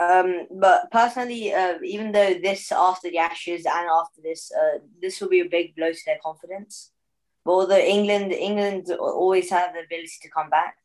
Um, 0.00 0.46
but 0.50 0.90
personally, 0.90 1.52
uh, 1.52 1.78
even 1.84 2.10
though 2.10 2.34
this 2.34 2.72
after 2.72 3.10
the 3.10 3.18
Ashes 3.18 3.64
and 3.64 3.88
after 3.88 4.20
this, 4.22 4.50
uh, 4.52 4.78
this 5.00 5.20
will 5.20 5.28
be 5.28 5.40
a 5.40 5.48
big 5.48 5.76
blow 5.76 5.92
to 5.92 6.04
their 6.04 6.18
confidence. 6.22 6.90
But 7.44 7.52
although 7.52 7.78
England, 7.78 8.32
England 8.32 8.90
always 8.98 9.50
have 9.50 9.72
the 9.72 9.80
ability 9.80 10.16
to 10.22 10.30
come 10.30 10.50
back, 10.50 10.76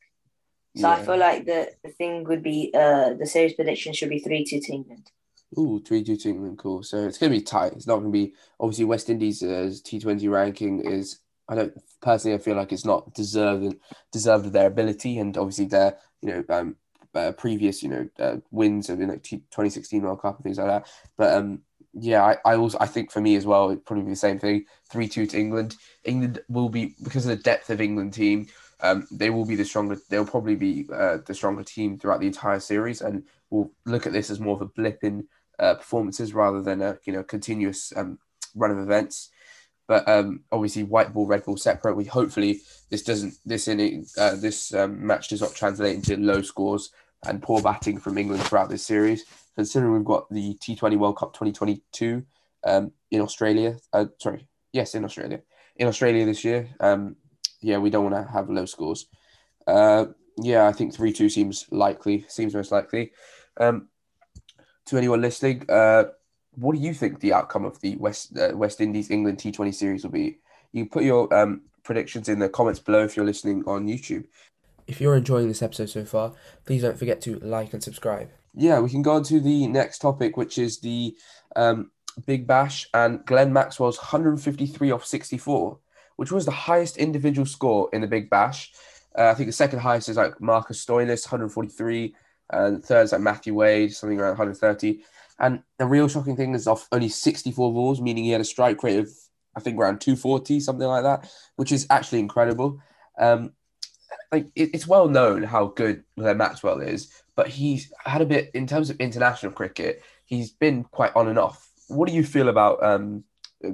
so 0.76 0.88
yeah. 0.88 0.96
I 0.96 1.04
feel 1.04 1.18
like 1.18 1.46
the, 1.46 1.72
the 1.84 1.90
thing 1.90 2.26
would 2.26 2.44
be 2.44 2.72
uh, 2.74 3.14
the 3.14 3.26
series 3.26 3.54
prediction 3.54 3.94
should 3.94 4.10
be 4.10 4.20
three 4.20 4.46
two 4.46 4.60
to 4.60 4.74
England. 4.74 5.10
Ooh, 5.58 5.82
three 5.86 6.04
two 6.04 6.16
to 6.16 6.30
England, 6.30 6.60
cool. 6.60 6.84
So 6.84 7.08
it's 7.08 7.18
going 7.18 7.32
to 7.32 7.40
be 7.40 7.44
tight. 7.44 7.74
It's 7.74 7.88
not 7.88 7.96
going 7.98 8.12
to 8.12 8.12
be 8.12 8.34
obviously 8.60 8.86
West 8.86 9.10
Indies' 9.10 9.42
uh, 9.42 9.72
T 9.84 10.00
Twenty 10.00 10.28
ranking 10.28 10.82
is 10.82 11.20
I 11.48 11.56
don't 11.56 11.74
personally. 12.02 12.36
I 12.36 12.40
feel 12.40 12.56
like 12.56 12.72
it's 12.72 12.86
not 12.86 13.14
deserved 13.16 13.76
deserved 14.12 14.46
of 14.46 14.52
their 14.54 14.68
ability, 14.68 15.18
and 15.18 15.36
obviously 15.38 15.66
their 15.66 15.98
you 16.22 16.30
know 16.30 16.44
um, 16.50 16.76
uh, 17.16 17.32
previous 17.32 17.82
you 17.82 17.90
know 17.90 18.10
uh, 18.20 18.38
wins 18.52 18.90
in 18.90 19.08
like 19.08 19.24
2016 19.24 20.04
World 20.04 20.22
Cup 20.22 20.38
and 20.38 20.44
things 20.44 20.60
like 20.60 20.68
that. 20.68 20.88
But 21.18 21.36
um, 21.36 21.64
yeah, 21.94 22.24
I, 22.24 22.38
I 22.46 22.56
also 22.56 22.78
I 22.80 22.86
think 22.86 23.12
for 23.12 23.20
me 23.20 23.36
as 23.36 23.48
well, 23.48 23.72
it'd 23.72 23.86
probably 23.86 24.04
be 24.04 24.12
the 24.12 24.16
same 24.18 24.38
thing. 24.38 24.66
Three 24.92 25.08
two 25.08 25.26
to 25.26 25.38
England. 25.40 25.76
England 26.04 26.42
will 26.48 26.70
be 26.70 26.96
because 27.04 27.26
of 27.26 27.36
the 27.36 27.44
depth 27.44 27.72
of 27.72 27.82
England 27.82 28.14
team. 28.14 28.48
Um, 28.82 29.08
they 29.12 29.30
will 29.30 29.46
be 29.46 29.56
the 29.56 29.66
stronger. 29.66 29.98
They'll 30.10 30.26
probably 30.26 30.56
be 30.56 30.88
uh, 30.94 31.18
the 31.26 31.34
stronger 31.34 31.64
team 31.64 31.98
throughout 31.98 32.22
the 32.22 32.28
entire 32.28 32.60
series, 32.60 33.02
and 33.02 33.24
we'll 33.50 33.72
look 33.86 34.08
at 34.08 34.14
this 34.14 34.30
as 34.30 34.40
more 34.40 34.56
of 34.56 34.62
a 34.62 34.66
blip 34.66 35.04
in 35.04 35.28
uh, 35.60 35.76
performances 35.76 36.34
rather 36.34 36.62
than 36.62 36.82
a 36.82 36.98
you 37.04 37.14
know 37.14 37.24
continuous 37.24 37.92
um, 37.96 38.20
run 38.56 38.72
of 38.72 38.80
events. 38.80 39.30
But 39.88 40.08
um, 40.08 40.42
obviously, 40.52 40.84
white 40.84 41.14
ball, 41.14 41.26
red 41.26 41.44
ball 41.44 41.58
separate. 41.58 41.96
We 41.96 42.06
hopefully 42.06 42.62
this 42.90 43.04
doesn't 43.04 43.36
this 43.46 43.68
inning 43.68 44.06
uh, 44.18 44.36
this 44.36 44.74
um, 44.74 45.06
match 45.06 45.30
does 45.30 45.42
not 45.42 45.56
translate 45.56 45.96
into 45.96 46.16
low 46.16 46.42
scores 46.42 46.92
and 47.26 47.42
poor 47.42 47.62
batting 47.62 48.00
from 48.00 48.18
England 48.18 48.44
throughout 48.44 48.70
this 48.70 48.86
series. 48.86 49.26
Considering 49.56 49.94
we've 49.94 50.06
got 50.06 50.30
the 50.30 50.56
T20 50.56 50.98
World 50.98 51.18
Cup 51.18 51.34
2022 51.34 52.24
um, 52.66 52.92
in 53.12 53.20
Australia, 53.20 53.78
uh, 53.92 54.06
sorry, 54.18 54.48
yes, 54.72 54.96
in 54.96 55.04
Australia, 55.04 55.42
in 55.76 55.88
Australia 55.88 56.26
this 56.26 56.46
year. 56.46 56.70
Um, 56.80 57.18
yeah, 57.62 57.78
we 57.78 57.90
don't 57.90 58.12
want 58.12 58.16
to 58.28 58.32
have 58.32 58.50
low 58.50 58.66
scores. 58.66 59.08
Uh, 59.68 60.08
yeah, 60.38 60.68
I 60.68 60.72
think 60.72 60.94
three 60.94 61.14
two 61.14 61.30
seems 61.30 61.66
likely. 61.72 62.26
Seems 62.28 62.54
most 62.54 62.72
likely. 62.72 63.12
Um, 63.60 63.90
to 64.86 64.98
anyone 64.98 65.22
listening, 65.22 65.70
uh, 65.70 66.06
what 66.56 66.76
do 66.76 66.82
you 66.82 66.94
think 66.94 67.20
the 67.20 67.34
outcome 67.34 67.66
of 67.66 67.80
the 67.82 67.96
West 67.98 68.38
uh, 68.38 68.56
West 68.56 68.82
Indies 68.82 69.12
England 69.12 69.38
T20 69.38 69.74
series 69.74 70.04
will 70.04 70.12
be? 70.12 70.40
You 70.72 70.84
can 70.84 70.90
put 70.90 71.04
your 71.04 71.34
um, 71.34 71.62
predictions 71.84 72.30
in 72.30 72.40
the 72.40 72.50
comments 72.50 72.80
below 72.80 73.04
if 73.04 73.16
you're 73.16 73.26
listening 73.26 73.64
on 73.66 73.88
YouTube. 73.88 74.26
If 74.88 75.00
you're 75.00 75.16
enjoying 75.16 75.48
this 75.48 75.62
episode 75.62 75.90
so 75.90 76.06
far, 76.06 76.34
please 76.66 76.82
don't 76.82 76.98
forget 76.98 77.22
to 77.22 77.38
like 77.40 77.74
and 77.74 77.84
subscribe. 77.84 78.30
Yeah, 78.56 78.80
we 78.80 78.90
can 78.90 79.04
go 79.04 79.14
on 79.14 79.24
to 79.26 79.40
the 79.40 79.68
next 79.68 80.00
topic, 80.00 80.36
which 80.36 80.58
is 80.58 80.80
the 80.80 81.16
um, 81.56 81.92
Big 82.26 82.48
Bash, 82.48 82.90
and 82.94 83.24
Glenn 83.26 83.54
Maxwell's 83.54 83.98
153 83.98 84.92
off 84.92 85.06
64, 85.06 85.78
which 86.20 86.34
was 86.34 86.44
the 86.44 86.52
highest 86.52 86.98
individual 86.98 87.46
score 87.46 87.90
in 87.94 88.02
the 88.02 88.08
Big 88.08 88.30
Bash. 88.30 88.74
Uh, 89.18 89.28
I 89.28 89.34
think 89.36 89.48
the 89.48 89.54
second 89.54 89.80
highest 89.80 90.10
is 90.10 90.18
like 90.18 90.42
Marcus 90.42 90.86
Stoinis, 90.86 91.26
143, 91.26 92.14
and 92.50 92.84
third 92.84 93.04
is 93.04 93.14
like 93.14 93.22
Matthew 93.22 93.54
Wade, 93.54 93.94
something 93.94 94.20
around 94.20 94.32
130. 94.32 95.02
And 95.40 95.64
the 95.78 95.86
real 95.86 96.10
shocking 96.10 96.36
thing 96.36 96.54
is 96.54 96.68
off 96.68 96.90
only 96.92 97.08
64 97.08 97.72
balls, 97.72 98.02
meaning 98.02 98.26
he 98.26 98.32
had 98.32 98.42
a 98.42 98.44
strike 98.44 98.84
rate 98.84 99.00
of 99.00 99.10
I 99.56 99.62
think 99.62 99.80
around 99.80 100.02
240, 100.02 100.60
something 100.60 100.86
like 100.86 101.04
that, 101.04 101.32
which 101.56 101.72
is 101.72 101.88
actually 101.90 102.20
incredible. 102.20 102.82
Um, 103.18 103.54
like 104.30 104.48
it, 104.58 104.72
it's 104.74 104.88
well 104.88 105.08
known 105.08 105.44
how 105.44 105.68
good 105.68 106.04
Glenn 106.18 106.36
Maxwell 106.36 106.82
is, 106.82 107.14
but 107.38 107.48
he's 107.48 107.94
had 108.04 108.22
a 108.22 108.26
bit 108.26 108.52
in 108.54 108.68
terms 108.68 108.90
of 108.90 108.98
international 108.98 109.54
cricket. 109.54 110.04
He's 110.26 110.52
been 110.52 110.84
quite 110.84 111.16
on 111.16 111.30
and 111.30 111.40
off. 111.40 111.66
What 111.88 112.10
do 112.10 112.14
you 112.14 112.26
feel 112.26 112.50
about 112.50 112.84
um, 112.84 113.24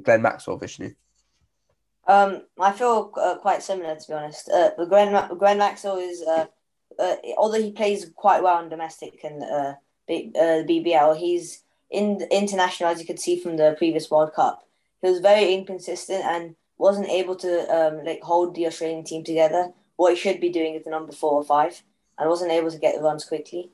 Glenn 0.04 0.22
Maxwell, 0.22 0.58
Vishnu? 0.58 0.94
Um, 2.07 2.43
I 2.59 2.71
feel 2.71 3.12
uh, 3.19 3.38
quite 3.38 3.63
similar 3.63 3.95
to 3.95 4.07
be 4.07 4.13
honest. 4.13 4.50
Uh, 4.50 4.71
Glenn 4.85 5.38
Glenn 5.38 5.57
Maxwell 5.57 5.97
is 5.97 6.21
uh, 6.21 6.45
uh, 7.00 7.15
although 7.38 7.62
he 7.62 7.71
plays 7.71 8.12
quite 8.15 8.43
well 8.43 8.62
in 8.62 8.69
domestic 8.69 9.24
and 9.24 9.43
uh, 9.43 9.74
B, 10.07 10.31
uh, 10.35 10.63
BBL, 10.63 11.17
he's 11.17 11.63
in 11.89 12.21
international 12.31 12.89
as 12.89 13.00
you 13.00 13.05
could 13.05 13.19
see 13.19 13.39
from 13.39 13.57
the 13.57 13.75
previous 13.77 14.09
World 14.09 14.33
Cup. 14.33 14.67
He 15.01 15.09
was 15.09 15.19
very 15.19 15.53
inconsistent 15.53 16.24
and 16.24 16.55
wasn't 16.77 17.09
able 17.09 17.35
to 17.38 17.75
um, 17.75 18.03
like 18.03 18.21
hold 18.21 18.55
the 18.55 18.67
Australian 18.67 19.03
team 19.03 19.24
together. 19.24 19.71
What 19.95 20.13
he 20.13 20.19
should 20.19 20.41
be 20.41 20.50
doing 20.50 20.75
is 20.75 20.83
the 20.83 20.89
number 20.89 21.13
four 21.13 21.33
or 21.33 21.43
five, 21.43 21.81
and 22.17 22.29
wasn't 22.29 22.51
able 22.51 22.71
to 22.71 22.79
get 22.79 22.95
the 22.95 23.01
runs 23.01 23.25
quickly. 23.25 23.71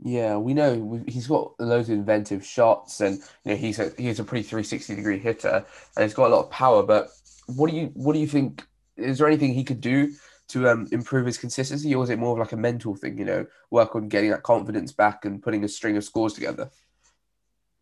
Yeah, 0.00 0.36
we 0.36 0.54
know 0.54 1.02
he's 1.08 1.26
got 1.26 1.58
loads 1.58 1.88
of 1.88 1.96
inventive 1.96 2.46
shots, 2.46 3.00
and 3.00 3.16
you 3.44 3.52
know 3.52 3.56
he's 3.56 3.78
a 3.80 3.92
he's 3.98 4.20
a 4.20 4.24
pretty 4.24 4.46
three 4.46 4.62
sixty 4.62 4.94
degree 4.94 5.18
hitter, 5.18 5.64
and 5.96 6.02
he's 6.04 6.14
got 6.14 6.28
a 6.28 6.34
lot 6.34 6.44
of 6.44 6.50
power. 6.50 6.84
But 6.84 7.08
what 7.46 7.70
do 7.70 7.76
you 7.76 7.90
what 7.94 8.12
do 8.12 8.20
you 8.20 8.26
think? 8.28 8.64
Is 8.96 9.18
there 9.18 9.26
anything 9.26 9.54
he 9.54 9.64
could 9.64 9.80
do 9.80 10.12
to 10.48 10.68
um, 10.68 10.88
improve 10.92 11.26
his 11.26 11.36
consistency, 11.36 11.94
or 11.94 12.04
is 12.04 12.10
it 12.10 12.18
more 12.18 12.32
of 12.32 12.38
like 12.38 12.52
a 12.52 12.56
mental 12.56 12.94
thing? 12.94 13.18
You 13.18 13.24
know, 13.24 13.46
work 13.70 13.96
on 13.96 14.08
getting 14.08 14.30
that 14.30 14.44
confidence 14.44 14.92
back 14.92 15.24
and 15.24 15.42
putting 15.42 15.64
a 15.64 15.68
string 15.68 15.96
of 15.96 16.04
scores 16.04 16.32
together. 16.32 16.70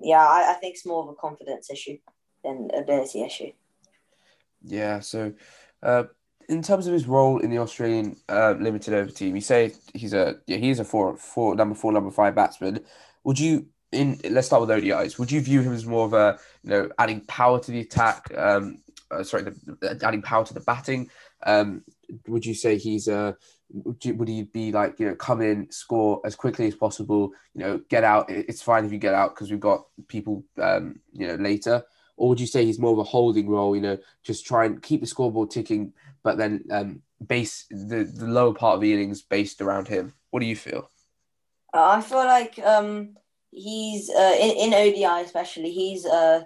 Yeah, 0.00 0.26
I, 0.26 0.52
I 0.52 0.54
think 0.54 0.74
it's 0.74 0.86
more 0.86 1.02
of 1.02 1.10
a 1.10 1.14
confidence 1.14 1.70
issue 1.70 1.98
than 2.42 2.70
ability 2.74 3.22
issue. 3.22 3.52
Yeah, 4.62 5.00
so 5.00 5.34
uh, 5.82 6.04
in 6.48 6.62
terms 6.62 6.86
of 6.86 6.92
his 6.92 7.06
role 7.06 7.38
in 7.38 7.50
the 7.50 7.58
Australian 7.58 8.16
uh, 8.28 8.54
limited 8.58 8.94
over 8.94 9.10
team, 9.10 9.34
you 9.34 9.42
say 9.42 9.72
he's 9.94 10.14
a 10.14 10.36
yeah 10.46 10.56
he's 10.56 10.78
a 10.78 10.84
four 10.84 11.16
four 11.16 11.54
number 11.54 11.74
four 11.74 11.92
number 11.92 12.10
five 12.10 12.34
batsman. 12.34 12.80
Would 13.24 13.38
you 13.38 13.66
in 13.92 14.20
let's 14.30 14.46
start 14.46 14.60
with 14.60 14.70
ODIs? 14.70 15.18
Would 15.18 15.32
you 15.32 15.40
view 15.40 15.62
him 15.62 15.72
as 15.72 15.86
more 15.86 16.06
of 16.06 16.12
a 16.12 16.38
you 16.62 16.70
know 16.70 16.90
adding 16.98 17.20
power 17.22 17.60
to 17.60 17.70
the 17.70 17.80
attack? 17.80 18.32
Um, 18.36 18.78
uh, 19.10 19.22
sorry, 19.22 19.44
the, 19.44 19.98
adding 20.02 20.22
power 20.22 20.44
to 20.44 20.54
the 20.54 20.60
batting. 20.60 21.10
Um, 21.44 21.82
would 22.28 22.46
you 22.46 22.54
say 22.54 22.78
he's 22.78 23.08
a 23.08 23.36
would, 23.70 24.04
you, 24.04 24.14
would 24.14 24.28
he 24.28 24.44
be 24.44 24.72
like 24.72 24.98
you 25.00 25.08
know 25.08 25.14
come 25.14 25.40
in 25.40 25.70
score 25.70 26.20
as 26.24 26.36
quickly 26.36 26.66
as 26.68 26.74
possible 26.74 27.32
you 27.54 27.60
know 27.60 27.80
get 27.88 28.04
out 28.04 28.30
it's 28.30 28.62
fine 28.62 28.84
if 28.84 28.92
you 28.92 28.98
get 28.98 29.14
out 29.14 29.34
because 29.34 29.50
we've 29.50 29.58
got 29.58 29.86
people 30.06 30.44
um 30.58 31.00
you 31.12 31.26
know 31.26 31.34
later 31.34 31.82
or 32.16 32.28
would 32.28 32.40
you 32.40 32.46
say 32.46 32.64
he's 32.64 32.78
more 32.78 32.92
of 32.92 32.98
a 32.98 33.04
holding 33.04 33.48
role 33.48 33.74
you 33.74 33.82
know 33.82 33.98
just 34.22 34.46
try 34.46 34.64
and 34.64 34.82
keep 34.82 35.00
the 35.00 35.06
scoreboard 35.06 35.50
ticking 35.50 35.92
but 36.26 36.38
then 36.38 36.64
um, 36.72 37.02
base 37.24 37.66
the, 37.70 38.02
the 38.02 38.26
lower 38.26 38.52
part 38.52 38.74
of 38.74 38.80
the 38.80 38.92
innings 38.92 39.22
based 39.22 39.60
around 39.60 39.86
him. 39.86 40.12
What 40.30 40.40
do 40.40 40.46
you 40.46 40.56
feel? 40.56 40.90
Uh, 41.72 41.86
I 41.86 42.00
feel 42.00 42.18
like 42.18 42.58
um, 42.64 43.16
he's 43.52 44.10
uh, 44.10 44.34
in, 44.40 44.72
in 44.72 44.74
ODI 44.74 45.24
especially. 45.24 45.70
He's 45.70 46.04
uh, 46.04 46.42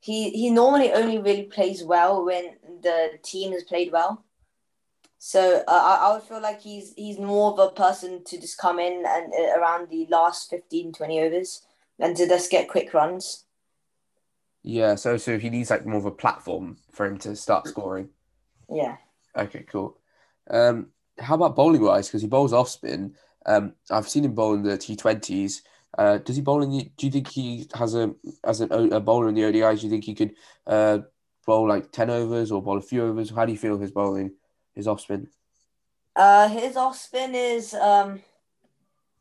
he 0.00 0.30
he 0.30 0.48
normally 0.48 0.92
only 0.94 1.18
really 1.18 1.42
plays 1.42 1.84
well 1.84 2.24
when 2.24 2.56
the 2.82 3.18
team 3.22 3.52
has 3.52 3.64
played 3.64 3.92
well. 3.92 4.24
So 5.18 5.62
uh, 5.68 5.70
I, 5.70 6.08
I 6.08 6.14
would 6.14 6.22
feel 6.22 6.40
like 6.40 6.62
he's 6.62 6.94
he's 6.96 7.18
more 7.18 7.52
of 7.52 7.58
a 7.58 7.70
person 7.72 8.24
to 8.24 8.40
just 8.40 8.56
come 8.56 8.78
in 8.78 9.04
and 9.06 9.30
uh, 9.38 9.60
around 9.60 9.90
the 9.90 10.06
last 10.08 10.48
15, 10.48 10.94
20 10.94 11.20
overs 11.20 11.66
and 11.98 12.16
to 12.16 12.26
just 12.26 12.50
get 12.50 12.70
quick 12.70 12.94
runs. 12.94 13.44
Yeah, 14.62 14.94
so 14.94 15.18
so 15.18 15.38
he 15.38 15.50
needs 15.50 15.68
like 15.68 15.84
more 15.84 15.98
of 15.98 16.06
a 16.06 16.10
platform 16.10 16.78
for 16.92 17.04
him 17.04 17.18
to 17.18 17.36
start 17.36 17.68
scoring. 17.68 18.08
Yeah. 18.70 18.96
Okay, 19.36 19.64
cool. 19.68 19.98
Um, 20.50 20.88
how 21.18 21.34
about 21.34 21.56
bowling 21.56 21.82
wise? 21.82 22.08
Because 22.08 22.22
he 22.22 22.28
bowls 22.28 22.52
off 22.52 22.68
spin. 22.68 23.14
Um, 23.46 23.74
I've 23.90 24.08
seen 24.08 24.24
him 24.24 24.34
bowl 24.34 24.54
in 24.54 24.62
the 24.62 24.76
T20s. 24.76 25.62
Uh, 25.96 26.18
does 26.18 26.36
he 26.36 26.42
bowl 26.42 26.62
in 26.62 26.70
the? 26.70 26.90
Do 26.96 27.06
you 27.06 27.12
think 27.12 27.28
he 27.28 27.66
has 27.74 27.94
a 27.94 28.14
as 28.44 28.60
an, 28.60 28.72
a 28.92 29.00
bowler 29.00 29.28
in 29.28 29.34
the 29.34 29.42
ODIs? 29.42 29.80
Do 29.80 29.86
you 29.86 29.90
think 29.90 30.04
he 30.04 30.14
could 30.14 30.34
uh, 30.66 30.98
bowl 31.46 31.66
like 31.66 31.90
ten 31.92 32.10
overs 32.10 32.52
or 32.52 32.62
bowl 32.62 32.78
a 32.78 32.82
few 32.82 33.04
overs? 33.04 33.30
How 33.30 33.46
do 33.46 33.52
you 33.52 33.58
feel 33.58 33.78
his 33.78 33.90
bowling, 33.90 34.32
his 34.74 34.86
off 34.86 35.00
spin? 35.00 35.28
Uh, 36.14 36.48
his 36.48 36.76
off 36.76 36.96
spin 36.96 37.34
is 37.34 37.74
um, 37.74 38.20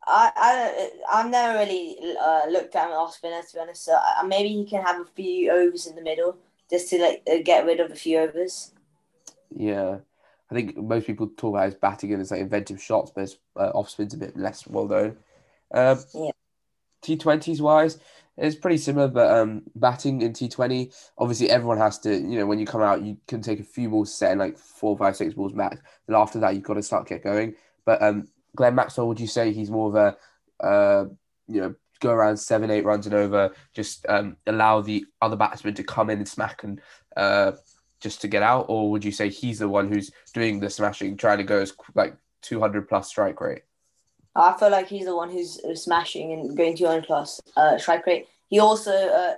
I 0.05 0.31
I 0.35 0.89
I've 1.19 1.31
never 1.31 1.59
really 1.59 1.97
uh, 2.19 2.47
looked 2.49 2.75
at 2.75 2.87
an 2.87 2.93
off 2.93 3.15
spinner 3.15 3.41
to 3.41 3.53
be 3.53 3.59
honest. 3.59 3.85
So 3.85 3.93
uh, 3.93 4.23
maybe 4.25 4.49
he 4.49 4.65
can 4.65 4.83
have 4.83 4.99
a 5.01 5.05
few 5.05 5.51
overs 5.51 5.87
in 5.87 5.95
the 5.95 6.01
middle 6.01 6.37
just 6.69 6.89
to 6.89 7.01
like 7.01 7.23
uh, 7.31 7.37
get 7.43 7.65
rid 7.65 7.79
of 7.79 7.91
a 7.91 7.95
few 7.95 8.19
overs. 8.19 8.73
Yeah, 9.55 9.97
I 10.51 10.55
think 10.55 10.77
most 10.77 11.07
people 11.07 11.27
talk 11.37 11.55
about 11.55 11.65
his 11.65 11.75
batting 11.75 12.11
and 12.11 12.19
his 12.19 12.31
like 12.31 12.41
inventive 12.41 12.81
shots, 12.81 13.11
but 13.13 13.21
his 13.21 13.37
uh, 13.55 13.71
off 13.73 13.89
spin's 13.89 14.13
a 14.13 14.17
bit 14.17 14.37
less 14.37 14.67
well 14.67 14.87
known. 14.87 15.17
Um, 15.73 15.99
yeah. 16.13 16.31
T20s 17.03 17.61
wise, 17.61 17.99
it's 18.37 18.55
pretty 18.55 18.77
similar, 18.77 19.07
but 19.07 19.31
um, 19.31 19.63
batting 19.75 20.21
in 20.21 20.33
T20, 20.33 20.93
obviously 21.17 21.49
everyone 21.49 21.77
has 21.77 21.99
to, 21.99 22.11
you 22.13 22.39
know, 22.39 22.45
when 22.45 22.59
you 22.59 22.65
come 22.65 22.81
out, 22.81 23.01
you 23.01 23.17
can 23.27 23.41
take 23.41 23.59
a 23.59 23.63
few 23.63 23.89
balls 23.89 24.13
set 24.13 24.31
in 24.31 24.37
like 24.37 24.57
four, 24.57 24.97
five, 24.97 25.15
six 25.15 25.33
balls 25.33 25.53
max. 25.53 25.77
And 26.07 26.15
after 26.15 26.39
that, 26.39 26.53
you've 26.53 26.63
got 26.63 26.75
to 26.75 26.83
start 26.83 27.07
get 27.07 27.23
going. 27.23 27.55
But 27.85 28.01
um, 28.01 28.27
Glenn 28.55 28.75
Maxwell, 28.75 29.07
would 29.07 29.19
you 29.19 29.27
say 29.27 29.51
he's 29.51 29.71
more 29.71 29.89
of 29.89 29.95
a, 29.95 30.65
uh, 30.65 31.05
you 31.47 31.61
know, 31.61 31.75
go 31.99 32.11
around 32.11 32.37
seven, 32.37 32.69
eight 32.69 32.85
runs 32.85 33.07
and 33.07 33.15
over, 33.15 33.51
just 33.73 34.05
um, 34.07 34.37
allow 34.45 34.81
the 34.81 35.05
other 35.21 35.35
batsmen 35.35 35.73
to 35.73 35.83
come 35.83 36.09
in 36.09 36.19
and 36.19 36.27
smack 36.27 36.63
and 36.63 36.79
uh, 37.15 37.53
just 37.99 38.21
to 38.21 38.27
get 38.27 38.43
out, 38.43 38.65
or 38.69 38.91
would 38.91 39.03
you 39.03 39.11
say 39.11 39.29
he's 39.29 39.59
the 39.59 39.69
one 39.69 39.91
who's 39.91 40.11
doing 40.33 40.59
the 40.59 40.69
smashing, 40.69 41.17
trying 41.17 41.39
to 41.39 41.43
go 41.43 41.59
as 41.59 41.73
like 41.95 42.15
200 42.41 42.87
plus 42.87 43.09
strike 43.09 43.39
rate? 43.41 43.63
I 44.35 44.53
feel 44.57 44.69
like 44.69 44.87
he's 44.87 45.05
the 45.05 45.15
one 45.15 45.31
who's 45.31 45.59
smashing 45.81 46.31
and 46.31 46.55
going 46.55 46.77
200 46.77 47.05
plus 47.05 47.41
uh, 47.55 47.77
strike 47.77 48.05
rate. 48.05 48.27
He 48.49 48.59
also 48.59 48.91
uh, 48.91 49.35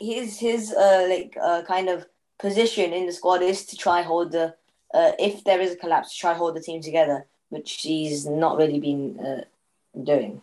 his 0.00 0.38
his 0.38 0.72
uh, 0.72 1.06
like 1.08 1.36
uh, 1.40 1.62
kind 1.62 1.88
of 1.88 2.06
position 2.38 2.92
in 2.92 3.06
the 3.06 3.12
squad 3.12 3.42
is 3.42 3.64
to 3.66 3.76
try 3.76 4.02
hold 4.02 4.32
the 4.32 4.54
uh, 4.92 5.12
if 5.18 5.44
there 5.44 5.60
is 5.60 5.72
a 5.72 5.76
collapse, 5.76 6.16
try 6.16 6.34
hold 6.34 6.56
the 6.56 6.60
team 6.60 6.80
together, 6.80 7.26
which 7.48 7.80
he's 7.82 8.26
not 8.26 8.56
really 8.56 8.78
been 8.78 9.18
uh, 9.20 9.44
doing. 10.02 10.42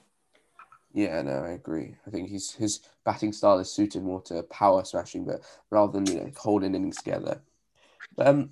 Yeah, 0.93 1.21
no, 1.21 1.43
I 1.43 1.51
agree. 1.51 1.95
I 2.05 2.09
think 2.09 2.29
he's 2.29 2.51
his 2.51 2.79
batting 3.03 3.33
style 3.33 3.59
is 3.59 3.71
suited 3.71 4.03
more 4.03 4.21
to 4.23 4.43
power 4.43 4.83
smashing, 4.83 5.25
but 5.25 5.41
rather 5.69 5.93
than 5.93 6.05
you 6.05 6.21
know 6.21 6.31
holding 6.37 6.75
innings 6.75 6.97
together. 6.97 7.41
Um, 8.17 8.51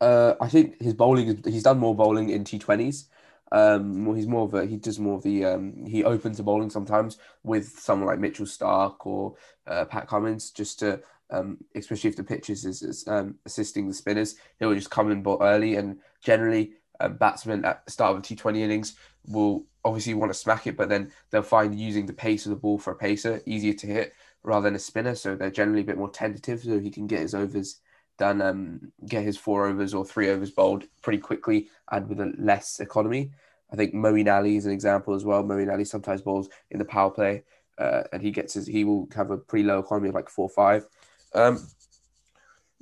uh, 0.00 0.34
I 0.40 0.48
think 0.48 0.80
his 0.80 0.94
bowling 0.94 1.42
he's 1.44 1.62
done 1.62 1.78
more 1.78 1.94
bowling 1.94 2.30
in 2.30 2.44
T 2.44 2.58
Twenties. 2.58 3.08
Um, 3.52 4.16
he's 4.16 4.26
more 4.26 4.46
of 4.46 4.54
a 4.54 4.64
he 4.66 4.76
does 4.76 4.98
more 4.98 5.16
of 5.16 5.22
the 5.22 5.44
um, 5.44 5.84
he 5.84 6.04
opens 6.04 6.38
the 6.38 6.42
bowling 6.42 6.70
sometimes 6.70 7.18
with 7.42 7.78
someone 7.78 8.08
like 8.08 8.18
Mitchell 8.18 8.46
Starc 8.46 9.06
or 9.06 9.34
uh, 9.66 9.84
Pat 9.84 10.08
Cummins 10.08 10.50
just 10.50 10.78
to 10.80 11.02
um, 11.32 11.58
especially 11.74 12.10
if 12.10 12.16
the 12.16 12.24
pitches 12.24 12.64
is, 12.64 12.82
is 12.82 13.08
um, 13.08 13.36
assisting 13.46 13.88
the 13.88 13.94
spinners, 13.94 14.36
he'll 14.58 14.74
just 14.74 14.90
come 14.90 15.10
in 15.10 15.22
ball 15.22 15.38
early 15.40 15.76
and 15.76 15.98
generally 16.22 16.72
um, 17.00 17.16
batsmen 17.16 17.64
at 17.64 17.84
the 17.86 17.90
start 17.90 18.12
of 18.12 18.18
a 18.18 18.22
T20 18.22 18.58
innings 18.58 18.96
will 19.26 19.64
obviously 19.84 20.14
want 20.14 20.32
to 20.32 20.38
smack 20.38 20.66
it, 20.66 20.76
but 20.76 20.88
then 20.88 21.10
they'll 21.30 21.42
find 21.42 21.78
using 21.78 22.06
the 22.06 22.12
pace 22.12 22.46
of 22.46 22.50
the 22.50 22.56
ball 22.56 22.78
for 22.78 22.92
a 22.92 22.96
pacer 22.96 23.40
easier 23.46 23.74
to 23.74 23.86
hit 23.86 24.12
rather 24.42 24.64
than 24.64 24.76
a 24.76 24.78
spinner. 24.78 25.14
So 25.14 25.34
they're 25.34 25.50
generally 25.50 25.82
a 25.82 25.86
bit 25.86 25.98
more 25.98 26.10
tentative, 26.10 26.62
so 26.62 26.78
he 26.78 26.90
can 26.90 27.06
get 27.06 27.20
his 27.20 27.34
overs 27.34 27.80
done, 28.18 28.40
um, 28.42 28.92
get 29.06 29.24
his 29.24 29.36
four 29.36 29.66
overs 29.66 29.94
or 29.94 30.04
three 30.04 30.30
overs 30.30 30.50
bowled 30.50 30.84
pretty 31.02 31.18
quickly 31.18 31.68
and 31.90 32.08
with 32.08 32.20
a 32.20 32.32
less 32.38 32.80
economy. 32.80 33.32
I 33.72 33.76
think 33.76 33.94
Moeen 33.94 34.32
Ali 34.32 34.56
is 34.56 34.66
an 34.66 34.72
example 34.72 35.14
as 35.14 35.24
well. 35.24 35.42
Moeen 35.42 35.72
Ali 35.72 35.84
sometimes 35.84 36.20
bowls 36.20 36.48
in 36.70 36.78
the 36.78 36.84
power 36.84 37.10
play, 37.10 37.44
uh, 37.78 38.02
and 38.12 38.22
he 38.22 38.30
gets 38.30 38.54
his 38.54 38.66
he 38.66 38.84
will 38.84 39.08
have 39.16 39.30
a 39.30 39.38
pretty 39.38 39.64
low 39.64 39.78
economy 39.78 40.10
of 40.10 40.14
like 40.14 40.28
four 40.28 40.48
five. 40.48 40.86
Um, 41.34 41.66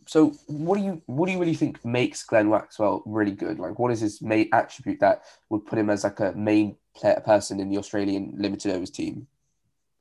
so 0.07 0.31
what 0.49 0.77
do 0.77 0.83
you 0.83 1.03
what 1.07 1.27
do 1.27 1.33
you 1.33 1.39
really 1.39 1.55
think 1.55 1.85
makes 1.85 2.25
Glenn 2.25 2.51
Maxwell 2.51 3.05
really 3.07 3.31
good? 3.31 3.61
Like, 3.61 3.79
what 3.79 3.93
is 3.93 4.01
his 4.01 4.21
main 4.21 4.49
attribute 4.53 4.99
that 4.99 5.23
would 5.49 5.65
put 5.65 5.79
him 5.79 5.91
as 5.91 6.03
like 6.03 6.19
a 6.19 6.33
main 6.33 6.77
player, 6.97 7.21
person 7.25 7.61
in 7.61 7.69
the 7.69 7.79
Australian 7.79 8.35
limited 8.37 8.73
overs 8.73 8.91
team? 8.91 9.27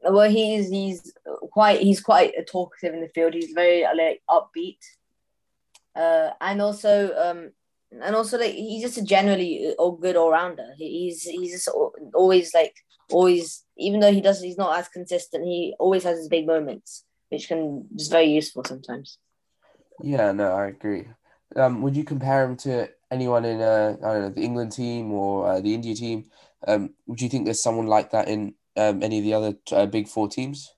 Well, 0.02 0.30
he's 0.30 0.70
he's 0.70 1.14
quite 1.52 1.82
he's 1.82 2.00
quite 2.00 2.34
talkative 2.48 2.94
in 2.94 3.02
the 3.02 3.10
field. 3.10 3.34
He's 3.34 3.52
very 3.52 3.84
like 3.84 4.22
upbeat, 4.30 4.80
uh, 5.96 6.32
and 6.40 6.62
also 6.62 7.14
um, 7.18 7.52
and 7.92 8.16
also 8.16 8.38
like 8.38 8.54
he's 8.54 8.82
just 8.82 8.98
a 8.98 9.04
generally 9.04 9.76
a 9.78 9.92
good 10.00 10.16
all 10.16 10.32
rounder. 10.32 10.74
He's 10.78 11.24
he's 11.24 11.52
just 11.52 11.70
always 12.14 12.54
like 12.54 12.76
always, 13.12 13.66
even 13.78 14.00
though 14.00 14.12
he 14.12 14.22
does, 14.22 14.42
he's 14.42 14.58
not 14.58 14.78
as 14.78 14.88
consistent. 14.88 15.44
He 15.46 15.76
always 15.80 16.04
has 16.04 16.18
his 16.18 16.28
big 16.28 16.48
moments, 16.48 17.04
which 17.30 17.48
can 17.48 17.88
just 17.96 18.12
very 18.12 18.28
useful 18.28 18.64
sometimes. 18.64 19.18
Yeah, 20.02 20.32
no, 20.32 20.52
I 20.54 20.68
agree. 20.68 21.08
Um, 21.56 21.82
would 21.82 21.96
you 21.96 22.04
compare 22.04 22.46
him 22.46 22.56
to 22.58 22.90
anyone 23.12 23.44
in 23.44 23.60
uh, 23.60 23.98
I 24.04 24.14
don't 24.14 24.22
know 24.22 24.30
the 24.30 24.42
England 24.42 24.72
team 24.72 25.12
or 25.12 25.50
uh, 25.50 25.60
the 25.60 25.74
India 25.74 25.96
team? 25.96 26.26
Um, 26.68 26.92
would 27.08 27.22
you 27.22 27.30
think 27.30 27.46
there's 27.46 27.64
someone 27.64 27.88
like 27.88 28.12
that 28.12 28.28
in 28.28 28.56
um, 28.76 29.02
any 29.04 29.20
of 29.20 29.24
the 29.24 29.34
other 29.34 29.54
uh, 29.72 29.86
big 29.86 30.08
four 30.08 30.28
teams? 30.28 30.74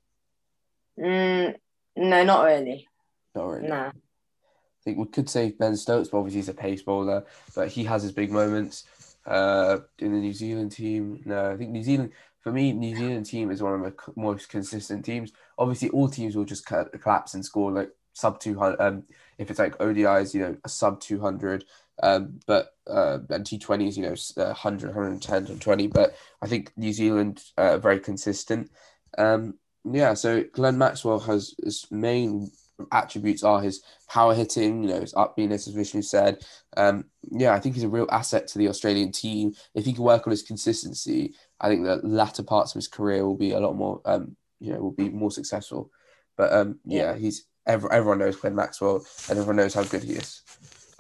Mm, 0.99 1.55
no, 1.95 2.23
not 2.23 2.45
really. 2.45 2.87
Not 3.35 3.47
really. 3.47 3.67
Nah. 3.67 3.87
I 3.87 4.83
think 4.83 4.97
we 4.97 5.05
could 5.05 5.29
say 5.29 5.51
Ben 5.51 5.75
Stokes, 5.75 6.09
but 6.09 6.17
obviously 6.17 6.39
he's 6.39 6.49
a 6.49 6.53
pace 6.53 6.81
bowler, 6.81 7.25
but 7.55 7.69
he 7.69 7.83
has 7.85 8.03
his 8.03 8.11
big 8.11 8.31
moments. 8.31 8.85
Uh, 9.23 9.77
in 9.99 10.11
the 10.13 10.17
New 10.17 10.33
Zealand 10.33 10.71
team, 10.71 11.21
no, 11.25 11.51
I 11.51 11.55
think 11.55 11.69
New 11.69 11.83
Zealand 11.83 12.11
for 12.41 12.51
me, 12.51 12.73
New 12.73 12.95
Zealand 12.95 13.27
team 13.27 13.51
is 13.51 13.61
one 13.61 13.73
of 13.73 13.81
the 13.81 13.93
most 14.15 14.49
consistent 14.49 15.05
teams. 15.05 15.31
Obviously, 15.57 15.89
all 15.89 16.09
teams 16.09 16.35
will 16.35 16.45
just 16.45 16.65
collapse 16.65 17.35
and 17.35 17.45
score 17.45 17.71
like 17.71 17.91
sub 18.13 18.39
two 18.39 18.57
hundred. 18.57 18.81
Um, 18.81 19.03
if 19.37 19.49
it's 19.49 19.59
like 19.59 19.77
ODIs, 19.79 20.33
you 20.33 20.41
know, 20.41 20.57
a 20.63 20.69
sub 20.69 20.99
two 20.99 21.19
hundred. 21.19 21.65
Um, 22.03 22.39
but 22.47 22.73
uh, 22.87 23.19
and 23.29 23.45
T20s, 23.45 23.95
you 23.95 24.03
know, 24.03 24.15
100, 24.35 24.87
110, 24.87 25.33
120. 25.33 25.87
But 25.87 26.15
I 26.41 26.47
think 26.47 26.71
New 26.75 26.93
Zealand 26.93 27.43
uh, 27.57 27.77
very 27.77 27.99
consistent. 27.99 28.71
Um, 29.17 29.55
yeah, 29.83 30.15
so 30.15 30.43
Glenn 30.53 30.77
Maxwell 30.77 31.19
has 31.19 31.53
his 31.63 31.85
main 31.91 32.51
attributes 32.91 33.43
are 33.43 33.61
his 33.61 33.83
power 34.09 34.33
hitting, 34.33 34.83
you 34.83 34.89
know, 34.89 35.01
his 35.01 35.13
upbeatness, 35.13 35.67
as 35.67 35.73
Vishnu 35.73 36.01
said. 36.01 36.43
Um, 36.77 37.05
yeah, 37.31 37.53
I 37.53 37.59
think 37.59 37.75
he's 37.75 37.83
a 37.83 37.89
real 37.89 38.07
asset 38.11 38.47
to 38.47 38.57
the 38.57 38.67
Australian 38.67 39.11
team. 39.11 39.53
If 39.75 39.85
he 39.85 39.93
can 39.93 40.03
work 40.03 40.25
on 40.25 40.31
his 40.31 40.43
consistency, 40.43 41.35
I 41.59 41.69
think 41.69 41.83
the 41.83 41.97
latter 42.03 42.43
parts 42.43 42.71
of 42.71 42.75
his 42.75 42.87
career 42.87 43.25
will 43.25 43.37
be 43.37 43.51
a 43.51 43.59
lot 43.59 43.75
more, 43.75 44.01
um, 44.05 44.35
you 44.59 44.73
know, 44.73 44.79
will 44.79 44.91
be 44.91 45.09
more 45.09 45.31
successful. 45.31 45.91
But 46.37 46.53
um, 46.53 46.79
yeah, 46.85 47.15
he's 47.15 47.45
everyone 47.67 48.19
knows 48.19 48.35
Glenn 48.35 48.55
Maxwell, 48.55 49.05
and 49.29 49.37
everyone 49.37 49.57
knows 49.57 49.73
how 49.73 49.83
good 49.83 50.03
he 50.03 50.13
is. 50.13 50.41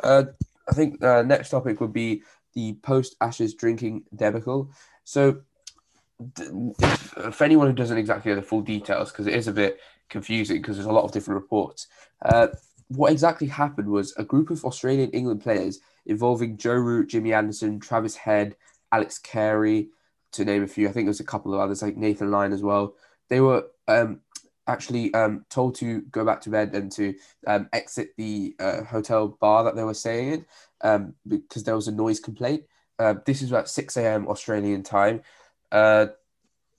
Uh, 0.03 0.23
I 0.67 0.73
think 0.73 1.03
uh, 1.03 1.21
next 1.23 1.49
topic 1.49 1.81
would 1.81 1.93
be 1.93 2.23
the 2.53 2.73
post 2.81 3.15
Ashes 3.21 3.53
drinking 3.53 4.03
debacle. 4.15 4.69
So, 5.03 5.41
if, 6.37 6.99
for 7.33 7.43
anyone 7.43 7.67
who 7.67 7.73
doesn't 7.73 7.97
exactly 7.97 8.31
know 8.31 8.35
the 8.35 8.41
full 8.41 8.61
details, 8.61 9.11
because 9.11 9.27
it 9.27 9.33
is 9.33 9.47
a 9.47 9.53
bit 9.53 9.79
confusing 10.09 10.57
because 10.57 10.77
there's 10.77 10.87
a 10.87 10.91
lot 10.91 11.05
of 11.05 11.11
different 11.11 11.41
reports. 11.41 11.87
Uh, 12.23 12.47
what 12.89 13.11
exactly 13.11 13.47
happened 13.47 13.87
was 13.87 14.13
a 14.17 14.23
group 14.23 14.49
of 14.49 14.63
Australian 14.65 15.09
England 15.11 15.41
players 15.41 15.79
involving 16.05 16.57
Joe 16.57 16.73
Root, 16.73 17.09
Jimmy 17.09 17.33
Anderson, 17.33 17.79
Travis 17.79 18.15
Head, 18.15 18.55
Alex 18.91 19.17
Carey, 19.17 19.87
to 20.33 20.45
name 20.45 20.63
a 20.63 20.67
few. 20.67 20.87
I 20.87 20.91
think 20.91 21.05
there 21.05 21.11
was 21.11 21.21
a 21.21 21.25
couple 21.25 21.53
of 21.53 21.59
others 21.59 21.81
like 21.81 21.97
Nathan 21.97 22.31
Lyon 22.31 22.53
as 22.53 22.61
well. 22.61 22.95
They 23.29 23.39
were 23.39 23.65
um, 23.87 24.19
actually 24.67 25.13
um, 25.13 25.45
told 25.49 25.75
to 25.75 26.01
go 26.11 26.23
back 26.25 26.41
to 26.41 26.49
bed 26.49 26.73
and 26.75 26.91
to 26.93 27.13
um, 27.47 27.69
exit 27.73 28.09
the 28.17 28.55
uh, 28.59 28.83
hotel 28.83 29.29
bar 29.39 29.63
that 29.63 29.75
they 29.75 29.83
were 29.83 29.93
staying 29.93 30.33
in 30.33 30.45
um, 30.81 31.13
because 31.27 31.63
there 31.63 31.75
was 31.75 31.87
a 31.87 31.91
noise 31.91 32.19
complaint. 32.19 32.63
Uh, 32.99 33.15
this 33.25 33.41
is 33.41 33.49
about 33.49 33.69
6 33.69 33.97
a.m. 33.97 34.27
Australian 34.27 34.83
time. 34.83 35.21
Uh, 35.71 36.07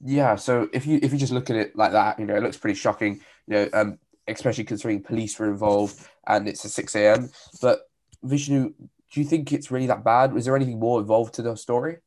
yeah, 0.05 0.37
so 0.37 0.69
if 0.73 0.87
you 0.87 0.99
if 1.03 1.13
you 1.13 1.19
just 1.19 1.33
look 1.33 1.51
at 1.51 1.57
it 1.57 1.77
like 1.77 1.93
that, 1.93 2.19
you 2.19 2.27
know, 2.27 2.35
it 2.35 2.43
looks 2.43 2.57
pretty 2.57 2.79
shocking. 2.79 3.21
You 3.47 3.55
know, 3.55 3.69
um, 3.73 3.99
especially 4.29 4.65
considering 4.65 5.03
police 5.03 5.39
were 5.39 5.51
involved 5.51 6.07
and 6.27 6.49
it's 6.49 6.65
a 6.65 6.69
6 6.69 6.95
a.m. 6.97 7.31
But 7.61 7.81
Vishnu, 8.23 8.73
do 9.13 9.21
you 9.21 9.27
think 9.27 9.53
it's 9.53 9.71
really 9.71 9.87
that 9.87 10.05
bad? 10.05 10.33
Was 10.33 10.45
there 10.45 10.57
anything 10.57 10.79
more 10.79 11.01
involved 11.01 11.35
to 11.35 11.43
the 11.43 11.57
story? 11.57 11.99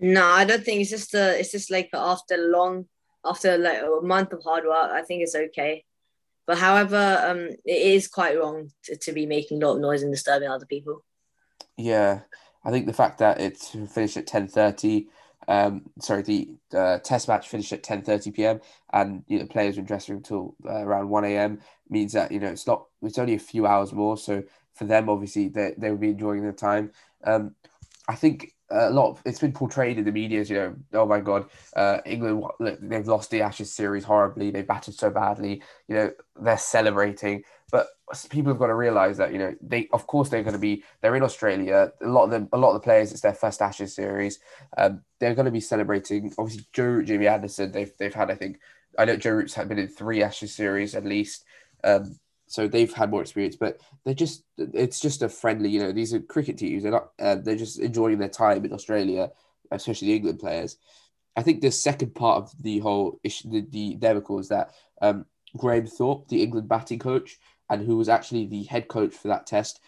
No, 0.00 0.26
I 0.26 0.44
don't 0.44 0.64
think 0.64 0.80
it's 0.80 0.90
just 0.90 1.14
a, 1.14 1.38
it's 1.38 1.52
just 1.52 1.70
like 1.70 1.90
after 1.94 2.36
long 2.36 2.86
after 3.24 3.56
like 3.58 3.82
a 3.82 4.00
month 4.02 4.32
of 4.32 4.42
hard 4.42 4.64
work, 4.64 4.90
I 4.92 5.02
think 5.02 5.22
it's 5.22 5.34
okay. 5.34 5.84
But 6.46 6.58
however, 6.58 7.22
um, 7.26 7.48
it 7.64 7.82
is 7.94 8.06
quite 8.08 8.38
wrong 8.38 8.70
to, 8.84 8.96
to 8.96 9.12
be 9.12 9.26
making 9.26 9.62
a 9.62 9.66
lot 9.66 9.76
of 9.76 9.80
noise 9.80 10.02
and 10.02 10.12
disturbing 10.12 10.48
other 10.48 10.66
people. 10.66 11.04
Yeah, 11.76 12.20
I 12.64 12.70
think 12.70 12.86
the 12.86 12.92
fact 12.92 13.18
that 13.18 13.40
it 13.40 13.56
finished 13.58 14.16
at 14.16 14.26
ten 14.26 14.46
thirty, 14.46 15.08
um, 15.48 15.90
sorry, 16.00 16.22
the 16.22 16.50
uh, 16.74 16.98
test 16.98 17.28
match 17.28 17.48
finished 17.48 17.72
at 17.72 17.82
ten 17.82 18.02
thirty 18.02 18.30
p.m. 18.30 18.60
and 18.92 19.24
you 19.26 19.38
know 19.38 19.46
players 19.46 19.76
were 19.76 19.82
dressing 19.82 20.14
room 20.14 20.18
until 20.18 20.54
uh, 20.66 20.84
around 20.84 21.08
one 21.08 21.24
a.m. 21.24 21.60
means 21.88 22.12
that 22.12 22.30
you 22.30 22.40
know 22.40 22.48
it's 22.48 22.66
not 22.66 22.86
it's 23.02 23.18
only 23.18 23.34
a 23.34 23.38
few 23.38 23.66
hours 23.66 23.92
more. 23.92 24.16
So 24.16 24.42
for 24.74 24.84
them, 24.84 25.08
obviously, 25.08 25.48
they 25.48 25.74
they 25.78 25.90
will 25.90 25.98
be 25.98 26.10
enjoying 26.10 26.42
their 26.42 26.52
time. 26.52 26.92
Um, 27.24 27.54
I 28.06 28.16
think 28.16 28.54
a 28.74 28.90
lot 28.90 29.10
of 29.10 29.22
it's 29.24 29.38
been 29.38 29.52
portrayed 29.52 29.98
in 29.98 30.04
the 30.04 30.12
media 30.12 30.40
as 30.40 30.50
you 30.50 30.56
know 30.56 30.74
oh 30.94 31.06
my 31.06 31.20
god 31.20 31.46
uh, 31.76 31.98
england 32.04 32.44
they've 32.82 33.06
lost 33.06 33.30
the 33.30 33.40
ashes 33.40 33.72
series 33.72 34.04
horribly 34.04 34.50
they 34.50 34.62
battered 34.62 34.94
so 34.94 35.10
badly 35.10 35.62
you 35.88 35.94
know 35.94 36.10
they're 36.40 36.58
celebrating. 36.58 37.44
But 37.70 37.88
people 38.28 38.52
have 38.52 38.58
got 38.58 38.68
to 38.68 38.74
realize 38.74 39.16
that 39.16 39.32
you 39.32 39.38
know 39.38 39.54
they 39.60 39.88
of 39.92 40.06
course 40.06 40.28
they're 40.28 40.42
going 40.42 40.54
to 40.54 40.58
be 40.58 40.84
they're 41.00 41.16
in 41.16 41.22
australia 41.22 41.92
a 42.00 42.06
lot 42.06 42.24
of 42.24 42.30
them 42.30 42.48
a 42.52 42.58
lot 42.58 42.68
of 42.68 42.74
the 42.74 42.80
players 42.80 43.10
it's 43.10 43.22
their 43.22 43.34
first 43.34 43.62
ashes 43.62 43.94
series. 43.94 44.38
Um, 44.76 45.02
they're 45.18 45.34
going 45.34 45.46
to 45.46 45.50
be 45.50 45.60
celebrating 45.60 46.32
obviously 46.38 46.66
joe 46.72 46.84
Root, 46.84 47.06
jimmy 47.06 47.26
anderson 47.26 47.72
they've, 47.72 47.92
they've 47.98 48.14
had 48.14 48.30
i 48.30 48.34
think 48.34 48.60
i 48.98 49.04
know 49.04 49.16
joe 49.16 49.32
root's 49.32 49.54
had 49.54 49.68
been 49.68 49.78
in 49.78 49.88
three 49.88 50.22
ashes 50.22 50.54
series 50.54 50.94
at 50.94 51.04
least. 51.04 51.44
Um, 51.82 52.16
so 52.54 52.68
they've 52.68 52.92
had 52.92 53.10
more 53.10 53.20
experience, 53.20 53.56
but 53.56 53.80
they're 54.04 54.14
just 54.14 54.44
it's 54.56 55.00
just 55.00 55.22
a 55.22 55.28
friendly, 55.28 55.70
you 55.70 55.80
know, 55.80 55.90
these 55.90 56.14
are 56.14 56.20
cricket 56.20 56.56
teams. 56.56 56.84
They're 56.84 56.92
not 56.92 57.08
uh, 57.18 57.34
they're 57.34 57.56
just 57.56 57.80
enjoying 57.80 58.18
their 58.18 58.28
time 58.28 58.64
in 58.64 58.72
Australia, 58.72 59.32
especially 59.72 60.08
the 60.08 60.14
England 60.14 60.38
players. 60.38 60.76
I 61.36 61.42
think 61.42 61.60
the 61.60 61.72
second 61.72 62.14
part 62.14 62.36
of 62.40 62.52
the 62.62 62.78
whole 62.78 63.18
issue, 63.24 63.50
the, 63.50 63.66
the 63.68 63.96
debacle 63.96 64.38
is 64.38 64.48
that 64.50 64.70
um, 65.02 65.26
Graham 65.56 65.88
Thorpe, 65.88 66.28
the 66.28 66.44
England 66.44 66.68
batting 66.68 67.00
coach, 67.00 67.38
and 67.68 67.84
who 67.84 67.96
was 67.96 68.08
actually 68.08 68.46
the 68.46 68.62
head 68.62 68.86
coach 68.86 69.14
for 69.14 69.26
that 69.26 69.48
test, 69.48 69.80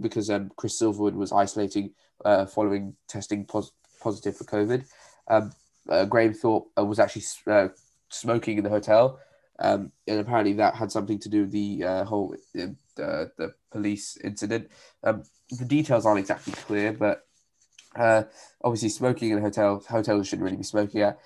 because 0.00 0.30
um, 0.30 0.50
Chris 0.56 0.80
Silverwood 0.80 1.16
was 1.16 1.32
isolating 1.32 1.90
uh, 2.24 2.46
following 2.46 2.96
testing 3.08 3.44
pos- 3.44 3.72
positive 4.00 4.34
for 4.38 4.44
COVID. 4.44 4.86
Um, 5.28 5.52
uh, 5.86 6.06
Graham 6.06 6.32
Thorpe 6.32 6.68
uh, 6.78 6.84
was 6.86 6.98
actually 6.98 7.24
uh, 7.46 7.68
smoking 8.08 8.56
in 8.56 8.64
the 8.64 8.70
hotel, 8.70 9.20
um, 9.58 9.92
and 10.06 10.20
apparently 10.20 10.54
that 10.54 10.74
had 10.74 10.92
something 10.92 11.18
to 11.20 11.28
do 11.28 11.42
with 11.42 11.52
the 11.52 11.84
uh, 11.84 12.04
whole 12.04 12.34
uh, 12.54 12.66
the 12.96 13.54
police 13.70 14.16
incident. 14.18 14.70
Um, 15.04 15.22
the 15.50 15.64
details 15.64 16.06
aren't 16.06 16.20
exactly 16.20 16.52
clear, 16.52 16.92
but 16.92 17.26
uh, 17.96 18.24
obviously 18.62 18.88
smoking 18.88 19.30
in 19.30 19.38
a 19.38 19.40
hotel 19.40 19.82
hotels 19.88 20.28
shouldn't 20.28 20.44
really 20.44 20.56
be 20.56 20.62
smoking 20.62 21.02
at. 21.02 21.18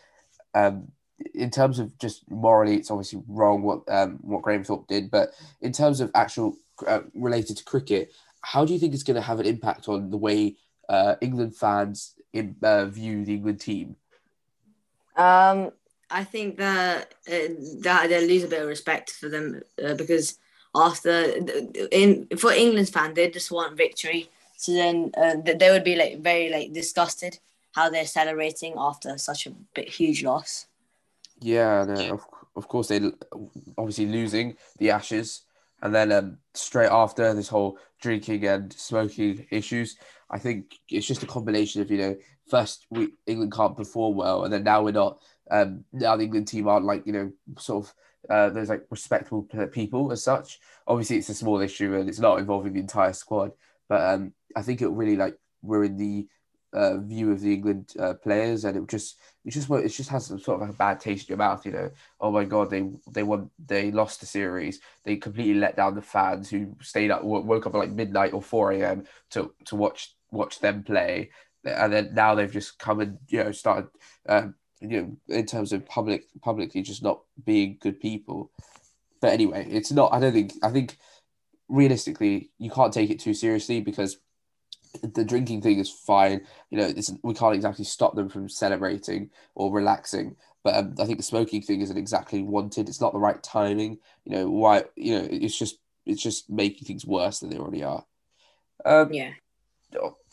Um, 0.55 0.93
in 1.35 1.51
terms 1.51 1.79
of 1.79 1.99
just 1.99 2.31
morally, 2.31 2.77
it's 2.77 2.91
obviously 2.91 3.23
wrong 3.29 3.63
what 3.63 3.83
um, 3.89 4.19
what 4.23 4.43
Graham 4.43 4.65
Thorpe 4.65 4.87
did, 4.87 5.11
but 5.11 5.31
in 5.61 5.73
terms 5.73 6.01
of 6.01 6.11
actual 6.15 6.57
uh, 6.87 7.01
related 7.15 7.57
to 7.59 7.65
cricket, 7.65 8.13
how 8.43 8.65
do 8.65 8.73
you 8.73 8.79
think 8.79 8.95
it's 8.95 9.03
going 9.03 9.17
to 9.17 9.21
have 9.21 9.41
an 9.41 9.47
impact 9.47 9.89
on 9.89 10.11
the 10.11 10.17
way 10.17 10.57
uh, 10.89 11.17
England 11.21 11.57
fans 11.57 12.15
in, 12.33 12.57
uh, 12.63 12.87
view 12.87 13.25
the 13.25 13.35
England 13.35 13.61
team? 13.61 13.97
Um, 15.17 15.73
I 16.11 16.25
think 16.25 16.57
that 16.59 17.15
uh, 17.29 17.55
that 17.81 18.09
they 18.09 18.27
lose 18.27 18.45
a 18.45 18.49
bit 18.49 18.63
of 18.63 18.69
respect 18.69 19.11
for 19.13 19.29
them 19.29 19.63
uh, 19.85 19.95
because 19.95 20.39
after 20.75 21.33
in 21.93 22.27
for 22.39 22.53
England's 22.53 22.91
fan 22.91 23.15
they 23.15 23.31
just 23.31 23.51
want 23.51 23.77
victory. 23.77 24.31
So 24.57 24.73
then 24.73 25.11
uh, 25.17 25.37
they 25.45 25.71
would 25.71 25.85
be 25.85 25.97
like 25.97 26.21
very 26.21 26.51
like 26.51 26.73
disgusted 26.73 27.39
how 27.73 27.89
they're 27.89 28.07
celebrating 28.07 28.75
after 28.77 29.17
such 29.17 29.47
a 29.47 29.51
big, 29.75 29.89
huge 29.89 30.23
loss. 30.25 30.67
Yeah, 31.41 31.85
no, 31.85 32.15
of, 32.15 32.27
of 32.57 32.69
course 32.69 32.89
they 32.89 33.01
obviously 33.79 34.07
losing 34.07 34.57
the 34.79 34.91
Ashes, 34.91 35.43
and 35.83 35.95
then 35.95 36.13
um, 36.13 36.39
straight 36.55 36.91
after 36.91 37.33
this 37.33 37.49
whole 37.49 37.79
drinking 38.01 38.47
and 38.47 38.73
smoking 38.73 39.47
issues. 39.51 39.97
I 40.29 40.39
think 40.39 40.79
it's 40.89 41.07
just 41.07 41.23
a 41.23 41.27
combination 41.27 41.83
of 41.83 41.91
you 41.91 41.99
know 41.99 42.17
first 42.49 42.87
we 42.91 43.15
England 43.27 43.53
can't 43.53 43.77
perform 43.77 44.17
well, 44.17 44.45
and 44.45 44.53
then 44.53 44.65
now 44.65 44.83
we're 44.83 44.93
not 44.93 45.21
um, 45.51 45.85
now 45.93 46.17
the 46.17 46.25
England 46.25 46.49
team 46.49 46.69
aren't 46.69 46.87
like 46.87 47.07
you 47.07 47.13
know 47.13 47.33
sort 47.59 47.85
of 47.85 47.95
uh, 48.29 48.51
there's 48.51 48.69
like 48.69 48.85
respectable 48.91 49.43
people 49.73 50.13
as 50.13 50.23
such. 50.23 50.61
Obviously, 50.87 51.17
it's 51.17 51.29
a 51.29 51.35
small 51.35 51.61
issue 51.61 51.95
and 51.97 52.09
it's 52.09 52.19
not 52.19 52.39
involving 52.39 52.75
the 52.75 52.81
entire 52.81 53.13
squad, 53.13 53.53
but 53.89 54.01
um, 54.03 54.33
I 54.57 54.63
think 54.63 54.83
it 54.83 54.89
really 54.89 55.17
like 55.17 55.37
we're 55.63 55.85
in 55.85 55.97
the 55.97 56.27
uh, 56.73 56.99
view 56.99 57.33
of 57.33 57.41
the 57.41 57.53
England 57.53 57.93
uh, 57.99 58.15
players, 58.15 58.65
and 58.65 58.77
it 58.77 58.87
just 58.89 59.19
it 59.45 59.51
just 59.51 59.71
it 59.71 59.89
just 59.89 60.11
has 60.11 60.27
some 60.27 60.39
sort 60.39 60.63
of 60.63 60.71
a 60.71 60.73
bad 60.73 61.01
taste 61.01 61.29
in 61.29 61.33
your 61.33 61.39
mouth. 61.39 61.65
You 61.67 61.73
know, 61.73 61.91
oh 62.21 62.31
my 62.31 62.45
god, 62.45 62.71
they 62.71 62.89
they 63.11 63.23
won, 63.23 63.51
they 63.67 63.91
lost 63.91 64.21
the 64.21 64.27
series. 64.27 64.81
They 65.05 65.17
completely 65.17 65.55
let 65.55 65.77
down 65.77 65.95
the 65.95 66.03
fans 66.03 66.51
who 66.51 66.77
stayed 66.81 67.11
up, 67.11 67.25
woke 67.25 67.67
up 67.67 67.75
at 67.75 67.79
like 67.79 67.91
midnight 67.91 68.33
or 68.33 68.43
four 68.43 68.73
a.m. 68.73 69.05
to 69.31 69.53
to 69.67 69.77
watch 69.77 70.15
watch 70.31 70.61
them 70.61 70.85
play, 70.85 71.31
and 71.65 71.93
then 71.93 72.15
now 72.15 72.35
they've 72.35 72.53
just 72.53 72.79
come 72.79 73.01
and 73.01 73.19
you 73.29 73.43
know 73.43 73.53
started 73.53 73.89
um, 74.29 74.55
you 74.81 75.03
know, 75.03 75.17
in 75.29 75.47
terms 75.47 75.73
of 75.73 75.87
public 75.87 76.27
publicly 76.41 76.83
just 76.83 77.03
not 77.03 77.23
being 77.45 77.79
good 77.81 78.01
people. 78.01 78.51
But 79.21 79.33
anyway, 79.33 79.67
it's 79.71 79.93
not. 79.93 80.13
I 80.13 80.21
don't 80.21 80.33
think. 80.33 80.55
I 80.63 80.71
think 80.71 80.97
realistically, 81.69 82.51
you 82.59 82.71
can't 82.71 82.93
take 82.93 83.11
it 83.11 83.21
too 83.21 83.35
seriously 83.35 83.81
because 83.81 84.19
the 85.03 85.25
drinking 85.25 85.63
thing 85.63 85.79
is 85.79 85.91
fine. 85.91 86.43
You 86.71 86.79
know, 86.79 86.93
we 87.23 87.35
can't 87.35 87.55
exactly 87.55 87.85
stop 87.85 88.15
them 88.15 88.29
from 88.29 88.49
celebrating 88.49 89.31
or 89.55 89.73
relaxing. 89.73 90.37
But 90.63 90.77
um, 90.77 90.95
I 90.99 91.07
think 91.07 91.19
the 91.19 91.25
smoking 91.25 91.63
thing 91.63 91.81
isn't 91.81 91.97
exactly 91.97 92.43
wanted. 92.43 92.89
It's 92.89 93.01
not 93.01 93.13
the 93.13 93.19
right 93.19 93.43
timing. 93.43 93.99
You 94.25 94.37
know 94.37 94.51
why? 94.51 94.85
You 94.97 95.19
know, 95.19 95.29
it's 95.31 95.59
just 95.59 95.79
it's 96.07 96.23
just 96.23 96.51
making 96.51 96.87
things 96.87 97.07
worse 97.07 97.41
than 97.41 97.51
they 97.51 97.59
already 97.59 97.83
are. 97.83 98.05
Um, 98.85 99.13
yeah. 99.13 99.33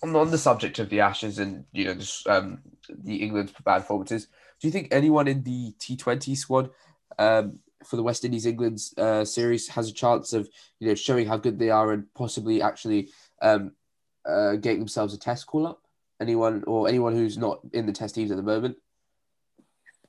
On, 0.03 0.15
on 0.15 0.31
the 0.31 0.37
subject 0.37 0.79
of 0.79 0.89
the 0.89 0.99
Ashes 0.99 1.39
and 1.39 1.65
you 1.71 1.85
know 1.85 1.95
just 1.95 2.27
um, 2.27 2.59
the 2.89 3.15
England's 3.15 3.53
bad 3.63 3.79
performances, 3.79 4.27
do 4.59 4.67
you 4.67 4.71
think 4.71 4.89
anyone 4.91 5.27
in 5.27 5.43
the 5.43 5.73
T 5.79 5.95
Twenty 5.95 6.35
squad 6.35 6.69
um, 7.17 7.59
for 7.83 7.95
the 7.95 8.03
West 8.03 8.23
Indies 8.23 8.45
England 8.45 8.79
uh, 8.97 9.25
series 9.25 9.67
has 9.69 9.89
a 9.89 9.93
chance 9.93 10.33
of 10.33 10.47
you 10.79 10.87
know 10.87 10.95
showing 10.95 11.27
how 11.27 11.37
good 11.37 11.57
they 11.57 11.69
are 11.69 11.91
and 11.91 12.13
possibly 12.13 12.61
actually 12.61 13.09
um, 13.41 13.71
uh, 14.25 14.53
getting 14.53 14.79
themselves 14.79 15.13
a 15.13 15.19
Test 15.19 15.47
call 15.47 15.65
up? 15.65 15.81
Anyone 16.19 16.63
or 16.67 16.87
anyone 16.87 17.13
who's 17.13 17.37
not 17.37 17.59
in 17.73 17.85
the 17.85 17.93
Test 17.93 18.15
teams 18.15 18.31
at 18.31 18.37
the 18.37 18.43
moment? 18.43 18.77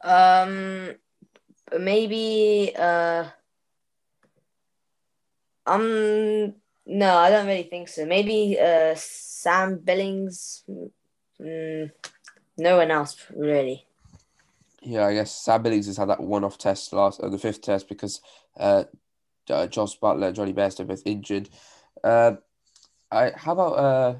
Um, 0.03 0.95
maybe. 1.79 2.73
Uh, 2.77 3.25
um, 5.67 6.55
no, 6.88 7.16
I 7.16 7.31
don't 7.31 7.46
really 7.46 7.64
think 7.64 7.88
so. 7.88 8.07
Maybe 8.07 8.59
uh, 8.59 8.94
Sam 8.96 9.79
Billings. 9.79 10.64
Mm, 11.40 11.90
no 12.57 12.77
one 12.79 12.90
else 12.90 13.16
really. 13.37 13.85
Yeah, 14.83 15.07
I 15.07 15.14
guess 15.14 15.31
Sam 15.31 15.62
Billings 15.62 15.87
has 15.87 15.98
had 15.98 16.09
that 16.09 16.20
one-off 16.20 16.57
test 16.57 16.92
last, 16.92 17.20
uh, 17.20 17.29
the 17.29 17.38
fifth 17.38 17.62
test, 17.62 17.88
because 17.88 18.20
uh, 18.59 18.85
uh 19.51 19.66
Josh 19.66 19.98
Buttler, 19.98 20.33
Jonny 20.33 20.55
Bairstow 20.55 20.87
both 20.87 21.03
injured. 21.05 21.51
Uh, 22.03 22.33
I 23.11 23.33
how 23.37 23.53
about 23.53 23.72
uh, 23.72 24.14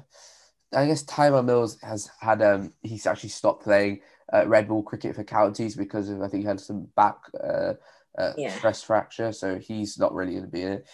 I 0.73 0.85
guess 0.85 1.03
Tymal 1.03 1.45
Mills 1.45 1.79
has 1.81 2.09
had 2.19 2.41
um 2.41 2.73
he's 2.83 3.07
actually 3.07 3.29
stopped 3.29 3.63
playing 3.63 4.01
uh, 4.31 4.47
red 4.47 4.67
ball 4.67 4.83
cricket 4.83 5.15
for 5.15 5.23
counties 5.23 5.75
because 5.75 6.09
of 6.09 6.21
I 6.21 6.27
think 6.27 6.43
he 6.43 6.47
had 6.47 6.59
some 6.59 6.87
back 6.95 7.17
uh, 7.43 7.73
uh 8.17 8.33
yeah. 8.37 8.55
stress 8.55 8.83
fracture, 8.83 9.31
so 9.31 9.57
he's 9.57 9.97
not 9.97 10.13
really 10.13 10.33
going 10.33 10.45
to 10.45 10.51
be 10.51 10.61
in 10.61 10.73
it. 10.73 10.87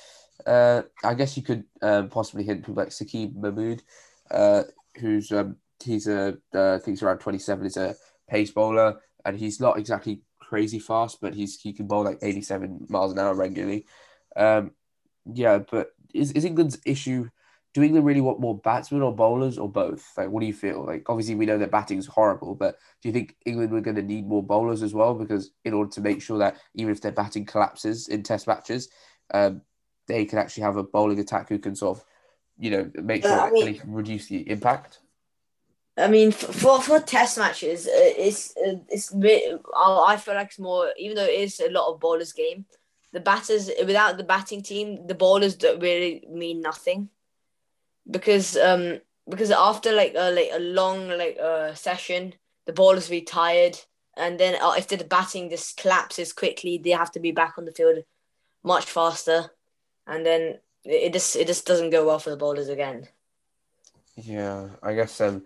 Uh, 0.46 0.84
I 1.04 1.14
guess 1.14 1.38
you 1.38 1.44
could 1.44 1.64
um, 1.82 2.10
possibly 2.10 2.44
hint 2.44 2.62
people 2.62 2.76
like 2.76 2.90
Saqib 2.90 3.36
Mahmood, 3.36 3.84
uh, 4.32 4.64
who's 5.00 5.32
um, 5.32 5.58
he's 5.84 6.08
a 6.08 6.38
uh, 6.54 6.76
I 6.76 6.78
think 6.80 6.98
he's 6.98 7.04
around 7.04 7.20
twenty 7.20 7.40
seven, 7.40 7.66
is 7.66 7.78
a 7.78 7.96
pace 8.30 8.52
bowler, 8.52 9.00
and 9.24 9.38
he's 9.38 9.60
not 9.60 9.78
exactly 9.80 10.22
crazy 10.40 10.80
fast, 10.80 11.20
but 11.22 11.34
he's 11.34 11.60
he 11.60 11.74
can 11.74 11.88
bowl 11.88 12.04
like 12.04 12.20
eighty 12.22 12.42
seven 12.42 12.86
miles 12.90 13.12
an 13.12 13.20
hour 13.20 13.34
regularly. 13.34 13.86
Um, 14.36 14.72
yeah, 15.34 15.60
but 15.60 15.92
is, 16.14 16.32
is 16.34 16.46
England's 16.46 16.80
issue 16.86 17.30
do 17.76 17.84
England 17.84 18.06
really 18.06 18.22
want 18.22 18.40
more 18.40 18.58
batsmen 18.58 19.02
or 19.02 19.14
bowlers 19.14 19.58
or 19.58 19.70
both? 19.70 20.10
Like, 20.16 20.30
what 20.30 20.40
do 20.40 20.46
you 20.46 20.54
feel? 20.54 20.86
Like, 20.86 21.10
obviously, 21.10 21.36
we 21.36 21.46
know 21.46 21.58
that 21.58 21.72
batting 21.72 21.98
is 21.98 22.08
horrible, 22.08 22.56
but 22.56 22.78
do 23.02 23.10
you 23.10 23.14
think 23.14 23.36
England 23.46 23.74
were 23.74 23.82
going 23.82 23.98
to 23.98 24.02
need 24.02 24.26
more 24.26 24.42
bowlers 24.42 24.82
as 24.82 24.94
well? 24.94 25.14
Because 25.14 25.52
in 25.66 25.74
order 25.74 25.92
to 25.92 26.00
make 26.00 26.22
sure 26.22 26.38
that 26.38 26.56
even 26.74 26.94
if 26.94 27.02
their 27.02 27.12
batting 27.12 27.46
collapses 27.46 28.08
in 28.08 28.24
Test 28.24 28.48
matches, 28.48 28.88
um, 29.34 29.62
they 30.08 30.26
can 30.26 30.40
actually 30.40 30.64
have 30.64 30.78
a 30.78 30.84
bowling 30.84 31.20
attack 31.20 31.50
who 31.50 31.60
can 31.60 31.76
sort 31.76 31.98
of, 31.98 32.06
you 32.58 32.72
know, 32.72 32.92
make 32.96 33.24
sure 33.24 33.40
I 33.40 33.52
mean, 33.52 33.82
reduce 33.86 34.28
the 34.28 34.50
impact. 34.50 35.00
I 35.98 36.08
mean, 36.08 36.32
for 36.32 36.82
for 36.82 37.00
Test 37.00 37.38
matches, 37.38 37.88
uh, 37.88 37.92
it's 38.18 38.56
uh, 38.58 38.80
it's 38.90 39.14
I 39.14 40.18
feel 40.18 40.36
like 40.36 40.48
it's 40.48 40.60
more, 40.60 40.92
even 40.98 41.16
though 41.16 41.24
it 41.24 41.40
is 41.40 41.60
a 41.60 41.72
lot 41.72 41.92
of 41.92 42.00
bowlers 42.00 42.34
game. 42.34 42.66
The 43.14 43.22
batters 43.22 43.70
without 43.86 44.18
the 44.18 44.26
batting 44.26 44.62
team, 44.62 45.08
the 45.08 45.16
bowlers 45.16 45.56
don't 45.56 45.80
really 45.80 46.26
mean 46.30 46.60
nothing 46.60 47.10
because 48.10 48.58
um 48.58 49.00
because 49.30 49.52
after 49.52 49.92
like 49.92 50.14
a 50.16 50.32
like 50.32 50.50
a 50.52 50.60
long 50.60 51.08
like 51.08 51.38
uh 51.42 51.74
session, 51.74 52.34
the 52.66 52.74
will 52.78 53.02
be 53.10 53.22
tired, 53.22 53.80
and 54.18 54.40
then 54.40 54.62
uh, 54.62 54.74
if 54.78 54.88
the 54.88 54.98
batting 54.98 55.50
just 55.50 55.78
collapses 55.78 56.34
quickly, 56.34 56.78
they 56.78 56.92
have 56.92 57.12
to 57.12 57.20
be 57.20 57.32
back 57.32 57.58
on 57.58 57.66
the 57.66 57.72
field 57.72 58.00
much 58.64 58.86
faster, 58.86 59.52
and 60.08 60.26
then 60.26 60.60
it, 60.84 61.14
just 61.14 61.36
it 61.36 61.48
just 61.48 61.66
doesn't 61.66 61.90
go 61.90 62.06
well 62.06 62.20
for 62.20 62.30
the 62.30 62.38
bowlers 62.38 62.70
again. 62.70 63.08
Yeah, 64.16 64.70
I 64.82 64.94
guess 64.94 65.20
um 65.22 65.44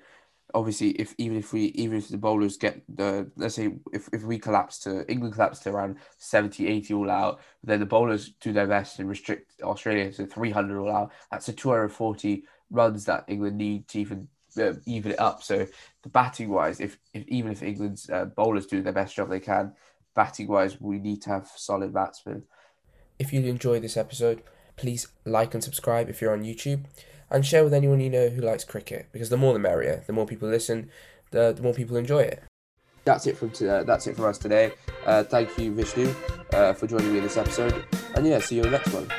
obviously 0.54 0.90
if 0.92 1.14
even 1.18 1.38
if 1.38 1.54
we 1.54 1.66
even 1.76 1.98
if 1.98 2.10
the 2.10 2.18
bowlers 2.18 2.58
get 2.58 2.82
the 2.96 3.30
let's 3.36 3.56
say 3.56 3.72
if, 3.94 4.10
if 4.12 4.24
we 4.24 4.40
collapse 4.40 4.80
to 4.80 5.10
England 5.10 5.36
collapse 5.36 5.60
to 5.60 5.70
around 5.70 5.98
70 6.18 6.68
80 6.68 6.94
all 6.94 7.10
out 7.10 7.40
then 7.64 7.80
the 7.80 7.86
bowlers 7.86 8.30
do 8.42 8.52
their 8.52 8.68
best 8.68 9.00
and 9.00 9.08
restrict 9.08 9.62
Australia 9.62 10.12
to 10.12 10.26
300 10.26 10.80
all 10.80 10.92
out. 10.92 11.12
That's 11.32 11.48
a 11.50 11.54
240 11.54 12.44
runs 12.72 13.06
that 13.06 13.26
England 13.28 13.58
need 13.58 13.88
to 13.90 14.00
even 14.00 14.28
uh, 14.58 14.74
even 14.86 15.12
it 15.12 15.20
up. 15.20 15.44
So 15.44 15.68
the 16.02 16.10
batting 16.10 16.50
wise 16.50 16.80
if, 16.80 16.98
if 17.14 17.28
even 17.28 17.52
if 17.52 17.62
England's 17.62 18.10
uh, 18.10 18.26
bowlers 18.26 18.66
do 18.66 18.82
their 18.82 18.94
best 18.94 19.16
job 19.16 19.30
they 19.30 19.40
can 19.40 19.74
batting 20.16 20.48
wise 20.48 20.82
we 20.82 21.00
need 21.00 21.22
to 21.24 21.30
have 21.30 21.48
solid 21.56 21.94
batsmen 21.94 22.44
if 23.20 23.32
you 23.32 23.42
enjoyed 23.42 23.84
this 23.84 23.98
episode 23.98 24.42
please 24.80 25.08
like 25.26 25.54
and 25.54 25.64
subscribe 25.64 26.10
if 26.10 26.22
you're 26.22 26.34
on 26.34 26.44
YouTube 26.44 26.86
and 27.30 27.46
share 27.46 27.64
with 27.64 27.74
anyone 27.74 28.00
you 28.00 28.10
know 28.10 28.30
who 28.30 28.42
likes 28.42 28.64
cricket 28.64 29.08
because 29.12 29.30
the 29.30 29.38
more 29.38 29.54
the 29.54 29.60
merrier. 29.60 30.04
The 30.08 30.14
more 30.14 30.26
people 30.26 30.50
listen, 30.50 30.90
the, 31.32 31.52
the 31.52 31.62
more 31.62 31.74
people 31.74 31.98
enjoy 31.98 32.22
it. 32.22 32.44
That's 33.06 33.28
it 33.28 33.38
from 33.38 33.52
today. 33.52 33.84
That's 33.86 34.08
it 34.08 34.16
for 34.16 34.28
us 34.28 34.38
today. 34.38 34.72
Uh, 35.06 35.24
thank 35.24 35.58
you, 35.58 35.74
Vishnu, 35.74 36.14
uh, 36.54 36.74
for 36.74 36.88
joining 36.88 37.12
me 37.12 37.18
in 37.18 37.24
this 37.24 37.38
episode. 37.38 37.86
And 38.16 38.26
yeah, 38.26 38.40
see 38.40 38.56
you 38.56 38.64
in 38.64 38.72
the 38.72 38.78
next 38.78 38.94
one. 38.94 39.10